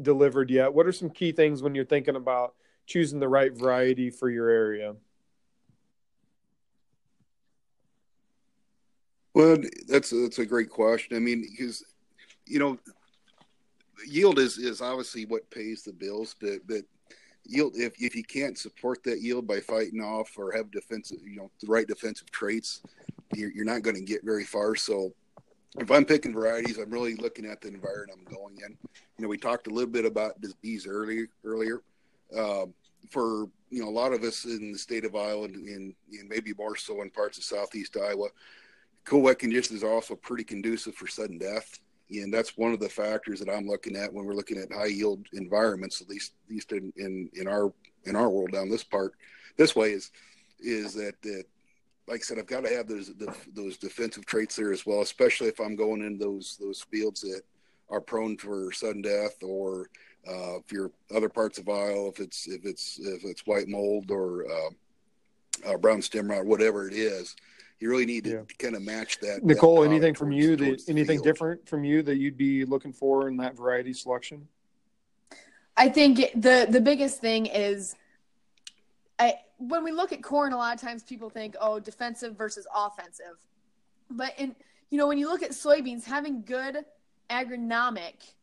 delivered 0.00 0.50
yet. 0.50 0.72
What 0.72 0.86
are 0.86 0.92
some 0.92 1.10
key 1.10 1.32
things 1.32 1.62
when 1.62 1.74
you're 1.74 1.84
thinking 1.84 2.16
about 2.16 2.54
choosing 2.86 3.20
the 3.20 3.28
right 3.28 3.52
variety 3.52 4.10
for 4.10 4.30
your 4.30 4.48
area? 4.48 4.94
Well, 9.34 9.56
that's 9.88 10.10
that's 10.10 10.38
a 10.38 10.46
great 10.46 10.68
question. 10.70 11.16
I 11.16 11.20
mean, 11.20 11.46
because 11.50 11.84
you 12.46 12.58
know, 12.58 12.78
yield 14.06 14.38
is 14.38 14.58
is 14.58 14.80
obviously 14.80 15.24
what 15.24 15.50
pays 15.50 15.82
the 15.82 15.92
bills, 15.92 16.36
but 16.38 16.66
but 16.66 16.82
yield 17.44 17.74
if 17.76 17.94
if 17.98 18.14
you 18.14 18.22
can't 18.22 18.58
support 18.58 19.02
that 19.04 19.20
yield 19.22 19.46
by 19.46 19.60
fighting 19.60 20.00
off 20.00 20.36
or 20.36 20.52
have 20.52 20.70
defensive, 20.70 21.18
you 21.24 21.36
know, 21.36 21.50
the 21.60 21.66
right 21.66 21.86
defensive 21.86 22.30
traits, 22.30 22.82
you're, 23.34 23.50
you're 23.52 23.64
not 23.64 23.82
going 23.82 23.96
to 23.96 24.02
get 24.02 24.24
very 24.24 24.44
far. 24.44 24.74
So 24.74 25.14
if 25.78 25.90
I'm 25.90 26.04
picking 26.04 26.34
varieties, 26.34 26.78
I'm 26.78 26.90
really 26.90 27.14
looking 27.14 27.46
at 27.46 27.60
the 27.60 27.68
environment 27.68 28.18
I'm 28.18 28.34
going 28.34 28.58
in. 28.64 28.76
You 29.18 29.22
know, 29.22 29.28
we 29.28 29.38
talked 29.38 29.66
a 29.66 29.70
little 29.70 29.90
bit 29.90 30.04
about 30.04 30.40
disease 30.40 30.86
earlier. 30.86 31.28
Earlier, 31.44 31.82
uh, 32.36 32.66
for 33.10 33.48
you 33.70 33.82
know, 33.82 33.88
a 33.88 33.90
lot 33.90 34.12
of 34.12 34.22
us 34.22 34.44
in 34.44 34.72
the 34.72 34.78
state 34.78 35.04
of 35.04 35.16
Iowa, 35.16 35.44
and, 35.44 35.66
and, 35.66 35.94
and 36.12 36.28
maybe 36.28 36.52
more 36.54 36.76
so 36.76 37.00
in 37.02 37.10
parts 37.10 37.38
of 37.38 37.44
southeast 37.44 37.96
Iowa, 37.96 38.28
cool 39.04 39.22
wet 39.22 39.38
conditions 39.38 39.82
are 39.82 39.90
also 39.90 40.14
pretty 40.14 40.44
conducive 40.44 40.94
for 40.94 41.06
sudden 41.06 41.38
death, 41.38 41.78
and 42.10 42.32
that's 42.32 42.58
one 42.58 42.72
of 42.72 42.80
the 42.80 42.88
factors 42.88 43.40
that 43.40 43.50
I'm 43.50 43.66
looking 43.66 43.96
at 43.96 44.12
when 44.12 44.26
we're 44.26 44.34
looking 44.34 44.58
at 44.58 44.72
high 44.72 44.86
yield 44.86 45.26
environments. 45.32 46.02
At 46.02 46.08
least, 46.08 46.32
at 46.46 46.52
least 46.52 46.72
in, 46.72 46.92
in, 46.96 47.30
in 47.34 47.48
our 47.48 47.72
in 48.04 48.16
our 48.16 48.28
world 48.28 48.52
down 48.52 48.68
this 48.68 48.84
part, 48.84 49.14
this 49.56 49.74
way 49.74 49.92
is 49.92 50.10
is 50.60 50.94
that 50.94 51.20
that 51.22 51.44
like 52.08 52.20
I 52.20 52.22
said, 52.22 52.38
I've 52.38 52.46
got 52.46 52.64
to 52.64 52.74
have 52.74 52.88
those 52.88 53.12
those 53.54 53.76
defensive 53.76 54.26
traits 54.26 54.56
there 54.56 54.72
as 54.72 54.84
well, 54.84 55.02
especially 55.02 55.48
if 55.48 55.60
I'm 55.60 55.76
going 55.76 56.02
in 56.02 56.18
those 56.18 56.56
those 56.60 56.82
fields 56.82 57.20
that 57.22 57.42
are 57.90 58.00
prone 58.00 58.36
for 58.36 58.72
sudden 58.72 59.02
death, 59.02 59.42
or 59.42 59.88
uh, 60.28 60.58
if 60.58 60.72
you're 60.72 60.90
other 61.14 61.28
parts 61.28 61.58
of 61.58 61.68
Iowa, 61.68 62.08
if 62.08 62.20
it's 62.20 62.48
if 62.48 62.64
it's 62.64 62.98
if 62.98 63.24
it's 63.24 63.46
white 63.46 63.68
mold 63.68 64.10
or 64.10 64.46
uh, 64.50 65.70
uh, 65.70 65.76
brown 65.76 66.02
stem 66.02 66.30
rot, 66.30 66.44
whatever 66.44 66.88
it 66.88 66.94
is, 66.94 67.36
you 67.78 67.88
really 67.88 68.06
need 68.06 68.24
to 68.24 68.30
yeah. 68.30 68.42
kind 68.58 68.74
of 68.74 68.82
match 68.82 69.18
that. 69.20 69.44
Nicole, 69.44 69.82
that 69.82 69.88
anything 69.90 70.14
from 70.14 70.32
you 70.32 70.56
that 70.56 70.82
anything 70.88 71.18
field. 71.18 71.24
different 71.24 71.68
from 71.68 71.84
you 71.84 72.02
that 72.02 72.16
you'd 72.16 72.36
be 72.36 72.64
looking 72.64 72.92
for 72.92 73.28
in 73.28 73.36
that 73.36 73.56
variety 73.56 73.92
selection? 73.92 74.48
I 75.76 75.88
think 75.88 76.18
the 76.34 76.66
the 76.68 76.80
biggest 76.80 77.20
thing 77.20 77.46
is 77.46 77.94
I 77.94 77.98
when 79.68 79.84
we 79.84 79.92
look 79.92 80.12
at 80.12 80.22
corn, 80.22 80.52
a 80.52 80.56
lot 80.56 80.74
of 80.74 80.80
times 80.80 81.02
people 81.02 81.30
think, 81.30 81.54
oh, 81.60 81.78
defensive 81.78 82.36
versus 82.36 82.66
offensive. 82.74 83.38
But 84.10 84.34
in 84.38 84.54
you 84.90 84.98
know, 84.98 85.06
when 85.06 85.16
you 85.16 85.26
look 85.26 85.42
at 85.42 85.52
soybeans, 85.52 86.04
having 86.04 86.42
good 86.42 86.84
agronomic, 87.30 88.34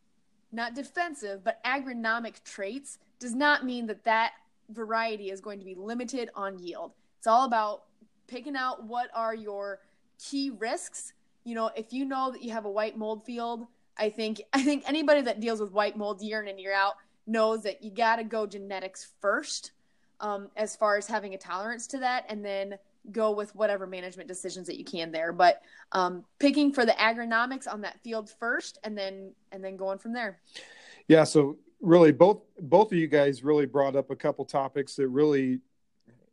not 0.52 0.74
defensive, 0.74 1.44
but 1.44 1.64
agronomic 1.64 2.44
traits 2.44 2.98
does 3.20 3.36
not 3.36 3.64
mean 3.64 3.86
that 3.86 4.04
that 4.06 4.34
variety 4.70 5.30
is 5.30 5.42
going 5.42 5.60
to 5.60 5.66
be 5.66 5.76
limited 5.76 6.30
on 6.34 6.58
yield. 6.58 6.94
It's 7.20 7.28
all 7.28 7.46
about 7.46 7.84
picking 8.26 8.56
out 8.56 8.84
what 8.84 9.10
are 9.14 9.36
your 9.36 9.80
key 10.18 10.50
risks. 10.50 11.14
You 11.44 11.54
know, 11.54 11.70
if 11.76 11.94
you 11.94 12.04
know 12.04 12.32
that 12.32 12.42
you 12.42 12.52
have 12.52 12.66
a 12.66 12.72
white 12.72 12.98
mold 12.98 13.24
field, 13.26 13.68
I 13.96 14.10
think 14.10 14.42
I 14.54 14.64
think 14.64 14.84
anybody 14.88 15.22
that 15.22 15.42
deals 15.42 15.60
with 15.60 15.72
white 15.72 15.98
mold 15.98 16.22
year 16.22 16.42
in 16.42 16.48
and 16.48 16.60
year 16.60 16.74
out 16.74 16.96
knows 17.28 17.62
that 17.64 17.84
you 17.84 17.92
got 17.92 18.16
to 18.16 18.24
go 18.24 18.48
genetics 18.48 19.12
first 19.22 19.72
um, 20.22 20.50
as 20.56 20.76
far 20.76 20.98
as 20.98 21.08
having 21.08 21.34
a 21.34 21.38
tolerance 21.38 21.88
to 21.88 22.00
that, 22.00 22.26
and 22.30 22.44
then 22.44 22.76
go 23.12 23.32
with 23.32 23.56
whatever 23.56 23.88
management 23.88 24.28
decisions 24.28 24.68
that 24.68 24.78
you 24.78 24.86
can 24.86 25.12
there. 25.12 25.32
But 25.32 25.62
um, 25.92 26.26
picking 26.40 26.74
for 26.74 26.86
the 26.86 26.92
agronomics 26.94 27.72
on 27.72 27.82
that 27.82 28.00
field 28.04 28.30
first, 28.40 28.80
and 28.84 28.98
then 28.98 29.34
and 29.52 29.64
then 29.64 29.78
going 29.78 30.00
from 30.00 30.14
there. 30.14 30.40
Yeah. 31.08 31.24
So 31.24 31.58
really, 31.82 32.12
both 32.12 32.42
both 32.60 32.92
of 32.92 32.98
you 32.98 33.08
guys 33.08 33.44
really 33.44 33.66
brought 33.66 33.96
up 33.96 34.12
a 34.12 34.16
couple 34.16 34.46
topics 34.46 34.96
that 34.96 35.08
really, 35.08 35.60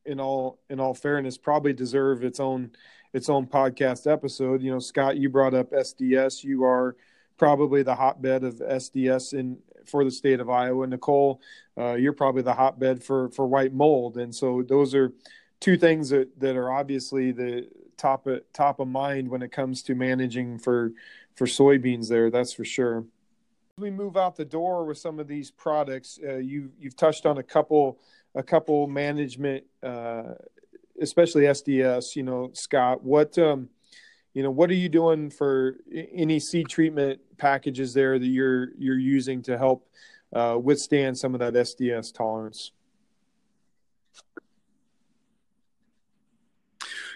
in 0.04 0.20
all 0.20 0.58
in 0.70 0.80
all 0.80 0.94
fairness, 0.94 1.38
probably 1.38 1.72
deserve 1.72 2.24
its 2.24 2.40
own 2.40 2.72
its 3.12 3.28
own 3.28 3.46
podcast 3.46 4.10
episode. 4.10 4.62
You 4.62 4.72
know, 4.72 4.78
Scott, 4.78 5.16
you 5.16 5.28
brought 5.28 5.54
up 5.54 5.70
SDS. 5.70 6.44
You 6.44 6.64
are 6.64 6.96
probably 7.38 7.82
the 7.82 7.94
hotbed 7.94 8.44
of 8.44 8.56
SDS 8.56 9.34
in 9.34 9.58
for 9.88 10.04
the 10.04 10.10
state 10.10 10.40
of 10.40 10.50
Iowa. 10.50 10.86
Nicole, 10.86 11.40
uh, 11.78 11.94
you're 11.94 12.12
probably 12.12 12.42
the 12.42 12.54
hotbed 12.54 13.02
for 13.02 13.30
for 13.30 13.46
white 13.46 13.72
mold, 13.72 14.16
and 14.16 14.34
so 14.34 14.62
those 14.62 14.94
are 14.94 15.12
two 15.60 15.76
things 15.76 16.10
that 16.10 16.38
that 16.40 16.56
are 16.56 16.70
obviously 16.70 17.32
the 17.32 17.68
top 17.96 18.26
of, 18.26 18.40
top 18.52 18.80
of 18.80 18.88
mind 18.88 19.28
when 19.28 19.42
it 19.42 19.52
comes 19.52 19.82
to 19.82 19.94
managing 19.94 20.58
for 20.58 20.92
for 21.34 21.46
soybeans. 21.46 22.08
There, 22.08 22.30
that's 22.30 22.52
for 22.52 22.64
sure. 22.64 23.04
We 23.78 23.90
move 23.90 24.16
out 24.16 24.36
the 24.36 24.44
door 24.44 24.86
with 24.86 24.96
some 24.96 25.18
of 25.18 25.28
these 25.28 25.50
products, 25.50 26.18
uh, 26.26 26.36
you 26.36 26.70
you've 26.78 26.96
touched 26.96 27.26
on 27.26 27.38
a 27.38 27.42
couple 27.42 27.98
a 28.34 28.42
couple 28.42 28.86
management, 28.86 29.64
uh, 29.82 30.34
especially 31.00 31.42
SDS. 31.42 32.16
You 32.16 32.22
know, 32.22 32.50
Scott, 32.52 33.02
what 33.02 33.36
um, 33.38 33.68
you 34.36 34.42
know 34.42 34.50
what 34.50 34.68
are 34.68 34.74
you 34.74 34.90
doing 34.90 35.30
for 35.30 35.78
any 35.90 36.38
seed 36.38 36.68
treatment 36.68 37.18
packages 37.38 37.94
there 37.94 38.18
that 38.18 38.26
you're 38.26 38.68
you're 38.76 38.98
using 38.98 39.40
to 39.40 39.56
help 39.56 39.88
uh, 40.34 40.58
withstand 40.62 41.16
some 41.16 41.32
of 41.32 41.40
that 41.40 41.54
SDS 41.54 42.12
tolerance? 42.12 42.72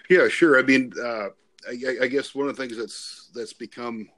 Yeah, 0.09 0.29
sure. 0.29 0.57
I 0.57 0.63
mean, 0.63 0.93
uh, 0.99 1.27
I, 1.69 1.97
I, 2.01 2.07
guess 2.07 2.33
one 2.33 2.49
of 2.49 2.57
the 2.57 2.59
things 2.59 2.75
that's 2.75 3.29
that's 3.35 3.53
become 3.53 4.09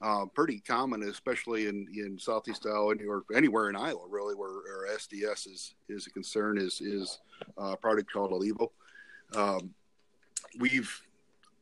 uh, 0.00 0.24
pretty 0.34 0.60
common, 0.60 1.02
especially 1.02 1.66
in, 1.66 1.86
in 1.94 2.18
Southeast 2.18 2.64
Iowa 2.64 2.94
or 3.06 3.24
anywhere 3.34 3.68
in 3.68 3.76
Iowa, 3.76 4.06
really, 4.08 4.34
where, 4.34 4.48
where 4.48 4.96
SDS 4.96 5.46
is 5.46 5.74
is 5.90 6.06
a 6.06 6.10
concern, 6.10 6.56
is 6.56 6.80
is 6.80 7.18
a 7.58 7.76
product 7.76 8.10
called 8.10 8.30
Ilevo. 8.30 8.70
Um, 9.34 9.74
we've 10.58 11.02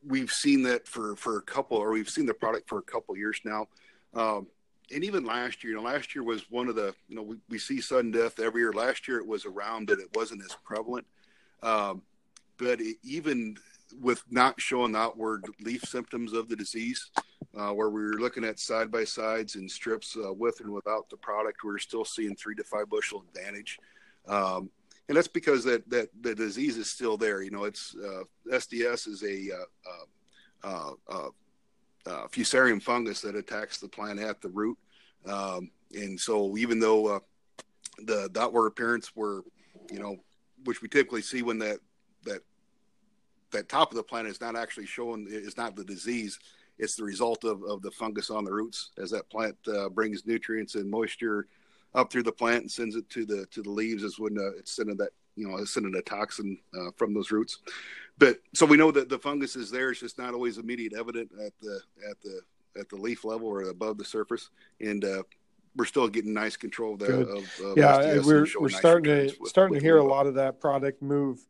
we've 0.07 0.31
seen 0.31 0.63
that 0.63 0.87
for 0.87 1.15
for 1.15 1.37
a 1.37 1.41
couple, 1.41 1.77
or 1.77 1.91
we've 1.91 2.09
seen 2.09 2.25
the 2.25 2.33
product 2.33 2.69
for 2.69 2.79
a 2.79 2.83
couple 2.83 3.15
years 3.17 3.39
now. 3.43 3.67
Um, 4.13 4.47
and 4.93 5.03
even 5.03 5.25
last 5.25 5.63
year, 5.63 5.71
you 5.71 5.77
know, 5.77 5.83
last 5.83 6.13
year 6.13 6.23
was 6.23 6.49
one 6.51 6.67
of 6.69 6.75
the, 6.75 6.93
you 7.07 7.15
know, 7.15 7.23
we, 7.23 7.37
we 7.49 7.57
see 7.57 7.81
sudden 7.81 8.11
death 8.11 8.39
every 8.39 8.61
year. 8.61 8.71
Last 8.71 9.07
year 9.07 9.17
it 9.17 9.25
was 9.27 9.45
around, 9.45 9.87
but 9.87 9.99
it 9.99 10.09
wasn't 10.13 10.43
as 10.43 10.55
prevalent. 10.63 11.07
Um, 11.63 12.03
but 12.57 12.79
it, 12.79 12.97
even 13.03 13.57
with 13.99 14.23
not 14.29 14.61
showing 14.61 14.95
outward 14.95 15.45
leaf 15.59 15.83
symptoms 15.83 16.33
of 16.33 16.49
the 16.49 16.55
disease, 16.55 17.09
uh, 17.57 17.71
where 17.71 17.89
we 17.89 18.01
were 18.01 18.19
looking 18.19 18.43
at 18.43 18.59
side 18.59 18.91
by 18.91 19.03
sides 19.03 19.55
and 19.55 19.69
strips 19.69 20.15
uh, 20.17 20.33
with 20.33 20.59
and 20.59 20.69
without 20.69 21.09
the 21.09 21.17
product, 21.17 21.63
we 21.63 21.71
are 21.71 21.79
still 21.79 22.05
seeing 22.05 22.35
three 22.35 22.55
to 22.55 22.63
five 22.63 22.89
bushel 22.89 23.23
advantage. 23.27 23.79
Um, 24.27 24.69
and 25.07 25.17
that's 25.17 25.27
because 25.27 25.63
that 25.63 25.87
that 25.89 26.09
the 26.21 26.33
disease 26.33 26.77
is 26.77 26.89
still 26.89 27.17
there. 27.17 27.41
You 27.41 27.51
know, 27.51 27.65
it's 27.65 27.95
uh, 27.95 28.23
SDS 28.51 29.07
is 29.07 29.23
a 29.23 29.55
uh, 29.55 30.67
uh, 30.67 30.93
uh, 31.07 31.29
uh, 32.05 32.27
fusarium 32.27 32.81
fungus 32.81 33.21
that 33.21 33.35
attacks 33.35 33.77
the 33.77 33.87
plant 33.87 34.19
at 34.19 34.41
the 34.41 34.49
root, 34.49 34.77
um, 35.25 35.69
and 35.93 36.19
so 36.19 36.57
even 36.57 36.79
though 36.79 37.17
uh, 37.17 37.19
the, 37.99 38.29
outward 38.39 38.67
appearance 38.67 39.15
were, 39.15 39.43
you 39.91 39.99
know, 39.99 40.17
which 40.63 40.81
we 40.81 40.87
typically 40.87 41.21
see 41.21 41.43
when 41.43 41.59
that 41.59 41.79
that 42.23 42.41
that 43.51 43.69
top 43.69 43.91
of 43.91 43.97
the 43.97 44.03
plant 44.03 44.27
is 44.27 44.41
not 44.41 44.55
actually 44.55 44.87
showing 44.87 45.27
is 45.29 45.57
not 45.57 45.75
the 45.75 45.83
disease 45.83 46.39
it's 46.77 46.95
the 46.95 47.03
result 47.03 47.45
of, 47.45 47.63
of 47.63 47.81
the 47.81 47.91
fungus 47.91 48.29
on 48.29 48.43
the 48.43 48.51
roots 48.51 48.91
as 48.97 49.09
that 49.09 49.29
plant 49.29 49.55
uh, 49.67 49.87
brings 49.87 50.25
nutrients 50.25 50.75
and 50.75 50.89
moisture 50.89 51.47
up 51.95 52.11
through 52.11 52.23
the 52.23 52.31
plant 52.31 52.61
and 52.61 52.71
sends 52.71 52.95
it 52.95 53.09
to 53.09 53.25
the 53.25 53.45
to 53.47 53.63
the 53.63 53.69
leaves 53.69 54.03
is 54.03 54.19
when 54.19 54.37
uh, 54.37 54.57
it's 54.57 54.71
sending 54.71 54.97
that 54.97 55.11
you 55.35 55.47
know 55.47 55.57
it's 55.57 55.73
sending 55.73 55.95
a 55.95 56.01
toxin 56.01 56.57
uh, 56.77 56.91
from 56.95 57.13
those 57.13 57.31
roots. 57.31 57.59
But 58.17 58.39
so 58.53 58.65
we 58.65 58.77
know 58.77 58.91
that 58.91 59.09
the 59.09 59.19
fungus 59.19 59.55
is 59.55 59.71
there. 59.71 59.91
It's 59.91 59.99
just 59.99 60.17
not 60.17 60.33
always 60.33 60.57
immediate 60.57 60.93
evident 60.93 61.31
at 61.33 61.53
the 61.61 61.79
at 62.09 62.21
the 62.21 62.41
at 62.79 62.89
the 62.89 62.97
leaf 62.97 63.23
level 63.23 63.47
or 63.47 63.61
above 63.63 63.97
the 63.97 64.05
surface, 64.05 64.49
and 64.79 65.03
uh, 65.03 65.23
we're 65.75 65.85
still 65.85 66.07
getting 66.07 66.33
nice 66.33 66.55
control 66.55 66.97
that. 66.97 67.11
Of, 67.11 67.29
of 67.65 67.77
yeah, 67.77 68.19
we're 68.19 68.47
we're 68.59 68.69
nice 68.69 68.77
starting 68.77 69.29
to 69.29 69.35
starting 69.45 69.73
with 69.73 69.81
to 69.81 69.85
hear 69.85 69.97
a 69.97 70.03
lot 70.03 70.27
of 70.27 70.35
that 70.35 70.59
product 70.59 71.01
move 71.01 71.45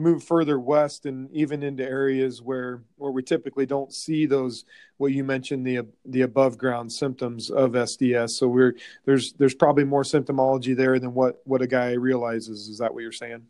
move 0.00 0.24
further 0.24 0.58
west 0.58 1.06
and 1.06 1.30
even 1.30 1.62
into 1.62 1.84
areas 1.84 2.40
where 2.42 2.82
where 2.96 3.12
we 3.12 3.22
typically 3.22 3.66
don't 3.66 3.92
see 3.92 4.26
those 4.26 4.64
what 4.96 5.12
you 5.12 5.22
mentioned 5.22 5.66
the 5.66 5.86
the 6.06 6.22
above 6.22 6.58
ground 6.58 6.90
symptoms 6.90 7.50
of 7.50 7.72
SDS. 7.72 8.30
So 8.30 8.48
we're 8.48 8.74
there's 9.04 9.34
there's 9.34 9.54
probably 9.54 9.84
more 9.84 10.02
symptomology 10.02 10.76
there 10.76 10.98
than 10.98 11.14
what 11.14 11.40
what 11.44 11.62
a 11.62 11.66
guy 11.66 11.92
realizes. 11.92 12.68
Is 12.68 12.78
that 12.78 12.92
what 12.92 13.02
you're 13.02 13.12
saying? 13.12 13.46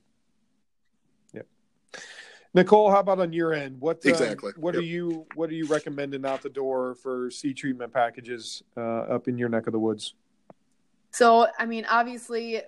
Yeah. 1.33 1.43
Nicole, 2.53 2.91
how 2.91 3.01
about 3.01 3.21
on 3.21 3.33
your 3.33 3.55
end? 3.55 3.81
What 3.81 4.05
uh, 4.05 4.11
exactly? 4.11 4.53
what 4.57 4.75
yep. 4.75 4.83
are 4.83 4.87
you 4.87 5.27
what 5.35 5.51
are 5.51 5.55
you 5.55 5.67
recommending 5.67 6.27
out 6.27 6.43
the 6.43 6.51
door 6.51 6.97
for 6.97 7.31
seed 7.31 7.57
treatment 7.57 7.93
packages 7.93 8.63
uh, 8.77 8.81
up 8.81 9.29
in 9.29 9.39
your 9.39 9.49
neck 9.49 9.67
of 9.67 9.73
the 9.73 9.79
woods? 9.79 10.15
So, 11.13 11.49
I 11.59 11.67
mean, 11.67 11.87
obviously, 11.91 12.63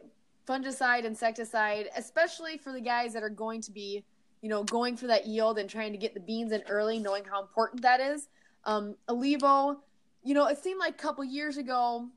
fungicide, 0.48 1.04
insecticide, 1.04 1.88
especially 1.96 2.58
for 2.58 2.72
the 2.72 2.80
guys 2.80 3.12
that 3.12 3.22
are 3.22 3.30
going 3.30 3.60
to 3.62 3.70
be, 3.70 4.04
you 4.40 4.48
know, 4.48 4.64
going 4.64 4.96
for 4.96 5.06
that 5.06 5.26
yield 5.26 5.58
and 5.58 5.68
trying 5.68 5.92
to 5.92 5.98
get 5.98 6.14
the 6.14 6.20
beans 6.20 6.52
in 6.52 6.62
early, 6.68 6.98
knowing 6.98 7.24
how 7.24 7.40
important 7.40 7.82
that 7.82 8.00
is. 8.00 8.28
Um, 8.64 8.96
Ilevo, 9.08 9.78
you 10.22 10.34
know, 10.34 10.46
it 10.46 10.58
seemed 10.58 10.78
like 10.78 10.94
a 10.94 11.02
couple 11.02 11.24
years 11.24 11.56
ago, 11.56 12.08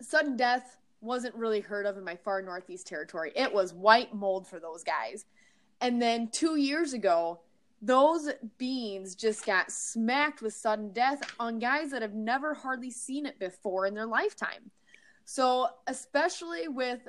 sudden 0.00 0.36
death 0.36 0.78
wasn't 1.00 1.34
really 1.34 1.60
heard 1.60 1.86
of 1.86 1.96
in 1.96 2.04
my 2.04 2.16
far 2.16 2.42
northeast 2.42 2.86
territory. 2.86 3.32
It 3.34 3.52
was 3.52 3.72
white 3.72 4.14
mold 4.14 4.46
for 4.46 4.58
those 4.58 4.82
guys. 4.82 5.24
And 5.80 6.02
then 6.02 6.28
two 6.32 6.56
years 6.56 6.92
ago, 6.92 7.40
those 7.80 8.30
beans 8.58 9.14
just 9.14 9.46
got 9.46 9.70
smacked 9.70 10.42
with 10.42 10.52
sudden 10.54 10.92
death 10.92 11.20
on 11.38 11.60
guys 11.60 11.92
that 11.92 12.02
have 12.02 12.14
never 12.14 12.52
hardly 12.54 12.90
seen 12.90 13.26
it 13.26 13.38
before 13.38 13.86
in 13.86 13.94
their 13.94 14.06
lifetime. 14.06 14.70
So, 15.24 15.68
especially 15.86 16.68
with 16.68 17.06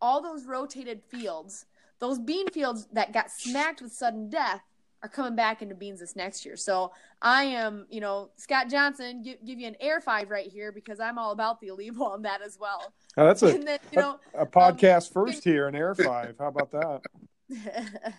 all 0.00 0.22
those 0.22 0.44
rotated 0.44 1.02
fields, 1.08 1.66
those 1.98 2.18
bean 2.18 2.48
fields 2.50 2.86
that 2.92 3.12
got 3.12 3.30
smacked 3.30 3.80
with 3.80 3.92
sudden 3.92 4.28
death 4.28 4.62
are 5.02 5.08
coming 5.08 5.36
back 5.36 5.62
into 5.62 5.74
beans 5.74 6.00
this 6.00 6.16
next 6.16 6.44
year. 6.44 6.56
So 6.56 6.92
I 7.20 7.44
am, 7.44 7.86
you 7.90 8.00
know, 8.00 8.30
Scott 8.36 8.68
Johnson, 8.68 9.22
give, 9.22 9.44
give 9.44 9.58
you 9.58 9.66
an 9.66 9.76
air 9.80 10.00
five 10.00 10.30
right 10.30 10.46
here 10.46 10.72
because 10.72 11.00
I'm 11.00 11.18
all 11.18 11.32
about 11.32 11.60
the 11.60 11.68
Ilevo 11.68 12.00
on 12.00 12.22
that 12.22 12.42
as 12.42 12.58
well. 12.58 12.92
Oh, 13.16 13.26
that's 13.26 13.42
a, 13.42 13.58
then, 13.58 13.78
you 13.92 14.00
know, 14.00 14.18
a, 14.34 14.42
a 14.42 14.46
podcast 14.46 15.08
um, 15.08 15.26
first 15.26 15.44
here, 15.44 15.68
an 15.68 15.74
air 15.74 15.94
five. 15.94 16.36
How 16.38 16.48
about 16.48 16.70
that? 16.72 17.02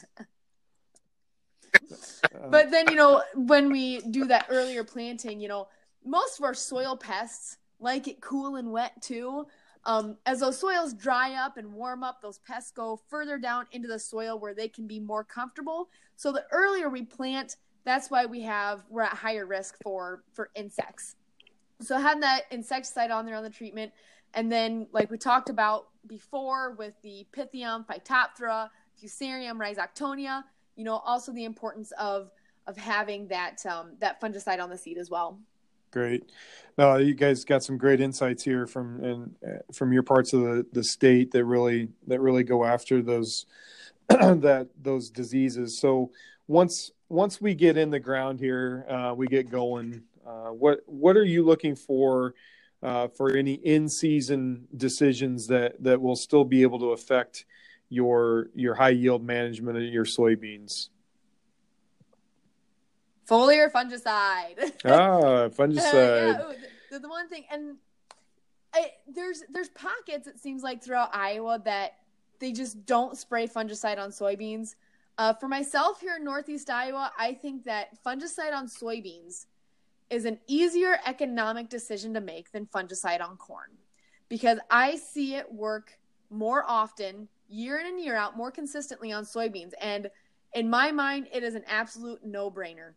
but 2.50 2.72
then, 2.72 2.88
you 2.90 2.96
know, 2.96 3.24
when 3.36 3.72
we 3.72 4.02
do 4.02 4.26
that 4.26 4.48
earlier 4.50 4.84
planting, 4.84 5.40
you 5.40 5.48
know, 5.48 5.68
most 6.06 6.40
of 6.40 6.46
our 6.46 6.54
soil 6.54 6.96
pests 6.96 7.58
like 7.80 8.08
it 8.08 8.22
cool 8.22 8.56
and 8.56 8.72
wet 8.72 9.02
too. 9.02 9.46
Um, 9.88 10.18
as 10.26 10.42
those 10.42 10.60
soils 10.60 10.94
dry 10.94 11.34
up 11.36 11.56
and 11.56 11.74
warm 11.74 12.04
up, 12.04 12.22
those 12.22 12.40
pests 12.40 12.72
go 12.72 13.00
further 13.08 13.38
down 13.38 13.68
into 13.72 13.88
the 13.88 13.98
soil 13.98 14.38
where 14.38 14.54
they 14.54 14.68
can 14.68 14.86
be 14.86 15.00
more 15.00 15.24
comfortable. 15.24 15.90
So 16.18 16.34
the 16.34 16.46
earlier 16.52 16.90
we 16.90 17.04
plant, 17.04 17.56
that's 17.86 18.12
why 18.12 18.26
we 18.26 18.42
have 18.42 18.84
we're 18.90 19.04
at 19.04 19.14
higher 19.14 19.46
risk 19.46 19.78
for 19.82 20.24
for 20.34 20.50
insects. 20.56 21.16
So 21.80 21.98
having 21.98 22.20
that 22.20 22.42
insecticide 22.52 23.12
on 23.12 23.26
there 23.26 23.36
on 23.36 23.44
the 23.44 23.50
treatment, 23.50 23.94
and 24.34 24.52
then 24.52 24.88
like 24.92 25.10
we 25.10 25.18
talked 25.18 25.50
about 25.50 25.88
before 26.06 26.76
with 26.78 26.94
the 27.02 27.26
Pythium, 27.32 27.86
Phytophthora, 27.88 28.70
Fusarium, 29.02 29.58
Rhizoctonia, 29.58 30.44
you 30.76 30.84
know, 30.84 30.98
also 30.98 31.32
the 31.32 31.46
importance 31.46 31.94
of 31.98 32.30
of 32.66 32.76
having 32.76 33.30
that 33.30 33.66
um, 33.66 33.94
that 34.00 34.20
fungicide 34.20 34.62
on 34.62 34.70
the 34.70 34.78
seed 34.78 34.98
as 34.98 35.10
well. 35.10 35.40
Great. 35.92 36.30
No, 36.78 36.98
you 36.98 37.16
guys 37.16 37.44
got 37.44 37.64
some 37.64 37.78
great 37.78 38.02
insights 38.02 38.44
here 38.44 38.68
from 38.68 39.04
and 39.04 39.36
uh, 39.46 39.60
from 39.74 39.94
your 39.94 40.04
parts 40.04 40.34
of 40.34 40.42
the, 40.42 40.66
the 40.74 40.84
state 40.84 41.32
that 41.32 41.46
really 41.46 41.90
that 42.08 42.20
really 42.20 42.44
go 42.44 42.66
after 42.66 43.02
those 43.02 43.46
that 44.10 44.68
those 44.80 45.10
diseases. 45.10 45.80
So 45.80 46.12
once 46.48 46.92
once 47.10 47.42
we 47.42 47.56
get 47.56 47.78
in 47.78 47.90
the 47.90 48.00
ground 48.00 48.40
here, 48.40 48.86
uh, 48.90 49.14
we 49.16 49.28
get 49.28 49.50
going. 49.50 50.04
Uh, 50.26 50.50
what 50.50 50.82
what 50.86 51.16
are 51.16 51.26
you 51.26 51.44
looking 51.44 51.76
for 51.76 52.36
uh, 52.84 53.08
for 53.08 53.36
any 53.36 53.54
in 53.54 53.90
season 53.90 54.68
decisions 54.76 55.48
that 55.48 55.82
that 55.84 56.02
will 56.02 56.16
still 56.16 56.44
be 56.44 56.62
able 56.62 56.80
to 56.80 56.92
affect 56.92 57.46
your 57.90 58.50
your 58.54 58.76
high 58.76 58.90
yield 58.90 59.24
management 59.24 59.78
of 59.78 59.84
your 59.84 60.06
soybeans? 60.06 60.90
Foliar 63.28 63.72
fungicide. 63.72 64.72
ah, 64.86 65.50
fungicide. 65.50 65.94
yeah, 65.94 66.54
the, 66.92 67.00
the, 67.00 67.10
one 67.10 67.28
thing, 67.30 67.46
and 67.52 67.78
I, 68.74 68.92
there's 69.08 69.44
there's 69.50 69.70
pockets 69.70 70.28
it 70.28 70.40
seems 70.40 70.64
like 70.64 70.84
throughout 70.84 71.10
Iowa 71.14 71.62
that 71.66 71.98
they 72.40 72.52
just 72.52 72.86
don't 72.86 73.18
spray 73.18 73.48
fungicide 73.48 73.98
on 73.98 74.12
soybeans. 74.12 74.76
Uh, 75.18 75.34
for 75.34 75.48
myself 75.48 76.00
here 76.00 76.18
in 76.18 76.24
Northeast 76.24 76.70
Iowa, 76.70 77.12
I 77.18 77.34
think 77.34 77.64
that 77.66 77.98
fungicide 78.04 78.54
on 78.54 78.68
soybeans 78.68 79.48
is 80.10 80.26
an 80.26 80.40
easier 80.48 81.00
economic 81.06 81.70
decision 81.70 82.14
to 82.14 82.22
make 82.22 82.52
than 82.52 82.68
fungicide 82.68 83.22
on 83.22 83.36
corn 83.38 83.72
because 84.30 84.60
I 84.70 84.96
see 84.96 85.36
it 85.36 85.52
work 85.52 85.98
more 86.30 86.64
often, 86.68 87.28
year 87.50 87.80
in 87.80 87.88
and 87.88 88.00
year 88.00 88.16
out, 88.16 88.38
more 88.38 88.52
consistently 88.52 89.12
on 89.12 89.24
soybeans. 89.24 89.72
And 89.82 90.10
in 90.54 90.70
my 90.70 90.92
mind, 90.92 91.28
it 91.34 91.44
is 91.44 91.56
an 91.56 91.64
absolute 91.68 92.24
no 92.26 92.52
brainer. 92.52 92.94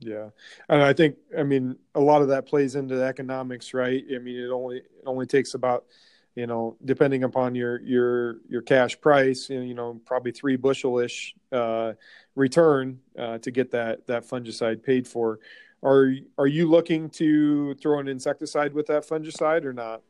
Yeah, 0.00 0.30
and 0.68 0.82
I 0.82 0.92
think 0.92 1.16
I 1.36 1.42
mean 1.42 1.76
a 1.94 2.00
lot 2.00 2.22
of 2.22 2.28
that 2.28 2.46
plays 2.46 2.76
into 2.76 2.96
the 2.96 3.04
economics, 3.04 3.74
right? 3.74 4.04
I 4.14 4.18
mean, 4.18 4.36
it 4.36 4.50
only 4.50 4.78
it 4.78 5.04
only 5.06 5.26
takes 5.26 5.54
about 5.54 5.86
you 6.36 6.46
know 6.46 6.76
depending 6.84 7.24
upon 7.24 7.54
your 7.54 7.80
your 7.80 8.36
your 8.48 8.62
cash 8.62 9.00
price, 9.00 9.50
you 9.50 9.74
know, 9.74 10.00
probably 10.06 10.30
three 10.30 10.56
bushelish 10.56 11.32
uh, 11.50 11.94
return 12.36 13.00
uh, 13.18 13.38
to 13.38 13.50
get 13.50 13.72
that 13.72 14.06
that 14.06 14.24
fungicide 14.24 14.82
paid 14.84 15.06
for. 15.08 15.40
Are 15.82 16.12
are 16.38 16.46
you 16.46 16.68
looking 16.68 17.10
to 17.10 17.74
throw 17.74 17.98
an 17.98 18.06
insecticide 18.06 18.74
with 18.74 18.86
that 18.86 19.06
fungicide 19.06 19.64
or 19.64 19.72
not? 19.72 20.02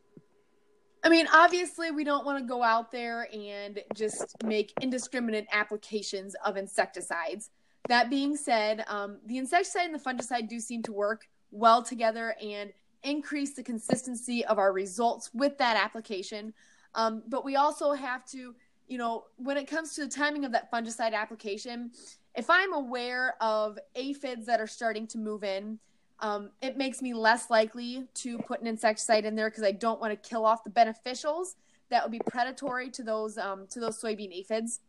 I 1.04 1.08
mean, 1.08 1.26
obviously, 1.32 1.90
we 1.90 2.04
don't 2.04 2.26
want 2.26 2.42
to 2.42 2.46
go 2.46 2.62
out 2.62 2.90
there 2.90 3.28
and 3.32 3.80
just 3.94 4.34
make 4.44 4.72
indiscriminate 4.80 5.46
applications 5.52 6.34
of 6.44 6.56
insecticides. 6.56 7.50
That 7.88 8.10
being 8.10 8.36
said, 8.36 8.84
um, 8.88 9.18
the 9.26 9.38
insecticide 9.38 9.86
and 9.86 9.94
the 9.94 9.98
fungicide 9.98 10.48
do 10.48 10.60
seem 10.60 10.82
to 10.84 10.92
work 10.92 11.28
well 11.50 11.82
together 11.82 12.34
and 12.42 12.72
increase 13.02 13.54
the 13.54 13.62
consistency 13.62 14.44
of 14.44 14.58
our 14.58 14.72
results 14.72 15.30
with 15.32 15.56
that 15.58 15.76
application. 15.76 16.52
Um, 16.94 17.22
but 17.28 17.44
we 17.44 17.56
also 17.56 17.92
have 17.92 18.24
to, 18.26 18.54
you 18.88 18.98
know, 18.98 19.24
when 19.36 19.56
it 19.56 19.66
comes 19.66 19.94
to 19.94 20.02
the 20.02 20.10
timing 20.10 20.44
of 20.44 20.52
that 20.52 20.70
fungicide 20.70 21.14
application, 21.14 21.92
if 22.34 22.50
I'm 22.50 22.72
aware 22.72 23.34
of 23.40 23.78
aphids 23.94 24.46
that 24.46 24.60
are 24.60 24.66
starting 24.66 25.06
to 25.08 25.18
move 25.18 25.44
in, 25.44 25.78
um, 26.20 26.50
it 26.60 26.76
makes 26.76 27.00
me 27.00 27.14
less 27.14 27.48
likely 27.48 28.06
to 28.14 28.38
put 28.38 28.60
an 28.60 28.66
insecticide 28.66 29.24
in 29.24 29.36
there 29.36 29.50
because 29.50 29.62
I 29.62 29.72
don't 29.72 30.00
want 30.00 30.20
to 30.20 30.28
kill 30.28 30.44
off 30.44 30.64
the 30.64 30.70
beneficials 30.70 31.54
that 31.90 32.02
would 32.02 32.12
be 32.12 32.20
predatory 32.26 32.90
to 32.90 33.02
those 33.02 33.38
um, 33.38 33.66
to 33.70 33.80
those 33.80 34.00
soybean 34.00 34.32
aphids 34.32 34.80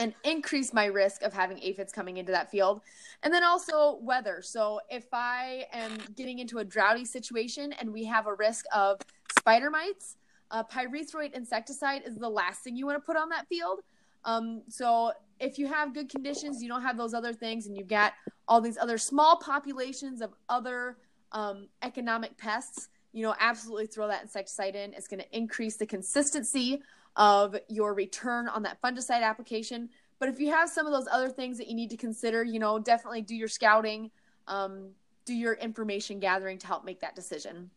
and 0.00 0.14
increase 0.24 0.72
my 0.72 0.86
risk 0.86 1.22
of 1.22 1.32
having 1.32 1.58
aphids 1.62 1.92
coming 1.92 2.16
into 2.16 2.32
that 2.32 2.50
field. 2.50 2.80
And 3.22 3.32
then 3.32 3.44
also 3.44 3.98
weather. 4.00 4.40
So 4.42 4.80
if 4.88 5.06
I 5.12 5.66
am 5.72 5.98
getting 6.16 6.38
into 6.38 6.58
a 6.58 6.64
droughty 6.64 7.04
situation 7.04 7.74
and 7.78 7.92
we 7.92 8.04
have 8.06 8.26
a 8.26 8.34
risk 8.34 8.64
of 8.74 8.98
spider 9.38 9.70
mites, 9.70 10.16
uh, 10.50 10.64
pyrethroid 10.64 11.32
insecticide 11.34 12.02
is 12.06 12.16
the 12.16 12.28
last 12.28 12.64
thing 12.64 12.76
you 12.76 12.86
want 12.86 12.96
to 12.96 13.06
put 13.06 13.16
on 13.16 13.28
that 13.28 13.46
field. 13.46 13.80
Um, 14.24 14.62
so 14.68 15.12
if 15.38 15.58
you 15.58 15.66
have 15.66 15.94
good 15.94 16.08
conditions, 16.08 16.62
you 16.62 16.68
don't 16.68 16.82
have 16.82 16.96
those 16.96 17.14
other 17.14 17.32
things, 17.32 17.66
and 17.66 17.76
you've 17.76 17.88
got 17.88 18.14
all 18.48 18.60
these 18.60 18.78
other 18.78 18.98
small 18.98 19.36
populations 19.36 20.20
of 20.20 20.32
other 20.48 20.96
um, 21.32 21.68
economic 21.82 22.36
pests, 22.36 22.88
you 23.12 23.22
know, 23.22 23.34
absolutely 23.38 23.86
throw 23.86 24.08
that 24.08 24.22
insecticide 24.22 24.74
in. 24.74 24.92
It's 24.92 25.08
going 25.08 25.20
to 25.20 25.36
increase 25.36 25.76
the 25.76 25.86
consistency 25.86 26.82
of 27.20 27.54
your 27.68 27.92
return 27.92 28.48
on 28.48 28.62
that 28.62 28.80
fungicide 28.80 29.22
application. 29.22 29.90
But 30.18 30.30
if 30.30 30.40
you 30.40 30.50
have 30.50 30.70
some 30.70 30.86
of 30.86 30.92
those 30.92 31.06
other 31.12 31.28
things 31.28 31.58
that 31.58 31.68
you 31.68 31.74
need 31.74 31.90
to 31.90 31.96
consider, 31.98 32.42
you 32.42 32.58
know, 32.58 32.78
definitely 32.78 33.20
do 33.20 33.36
your 33.36 33.46
scouting, 33.46 34.10
um, 34.48 34.88
do 35.26 35.34
your 35.34 35.52
information 35.52 36.18
gathering 36.18 36.56
to 36.56 36.66
help 36.66 36.82
make 36.82 36.98
that 37.00 37.14
decision. 37.14 37.70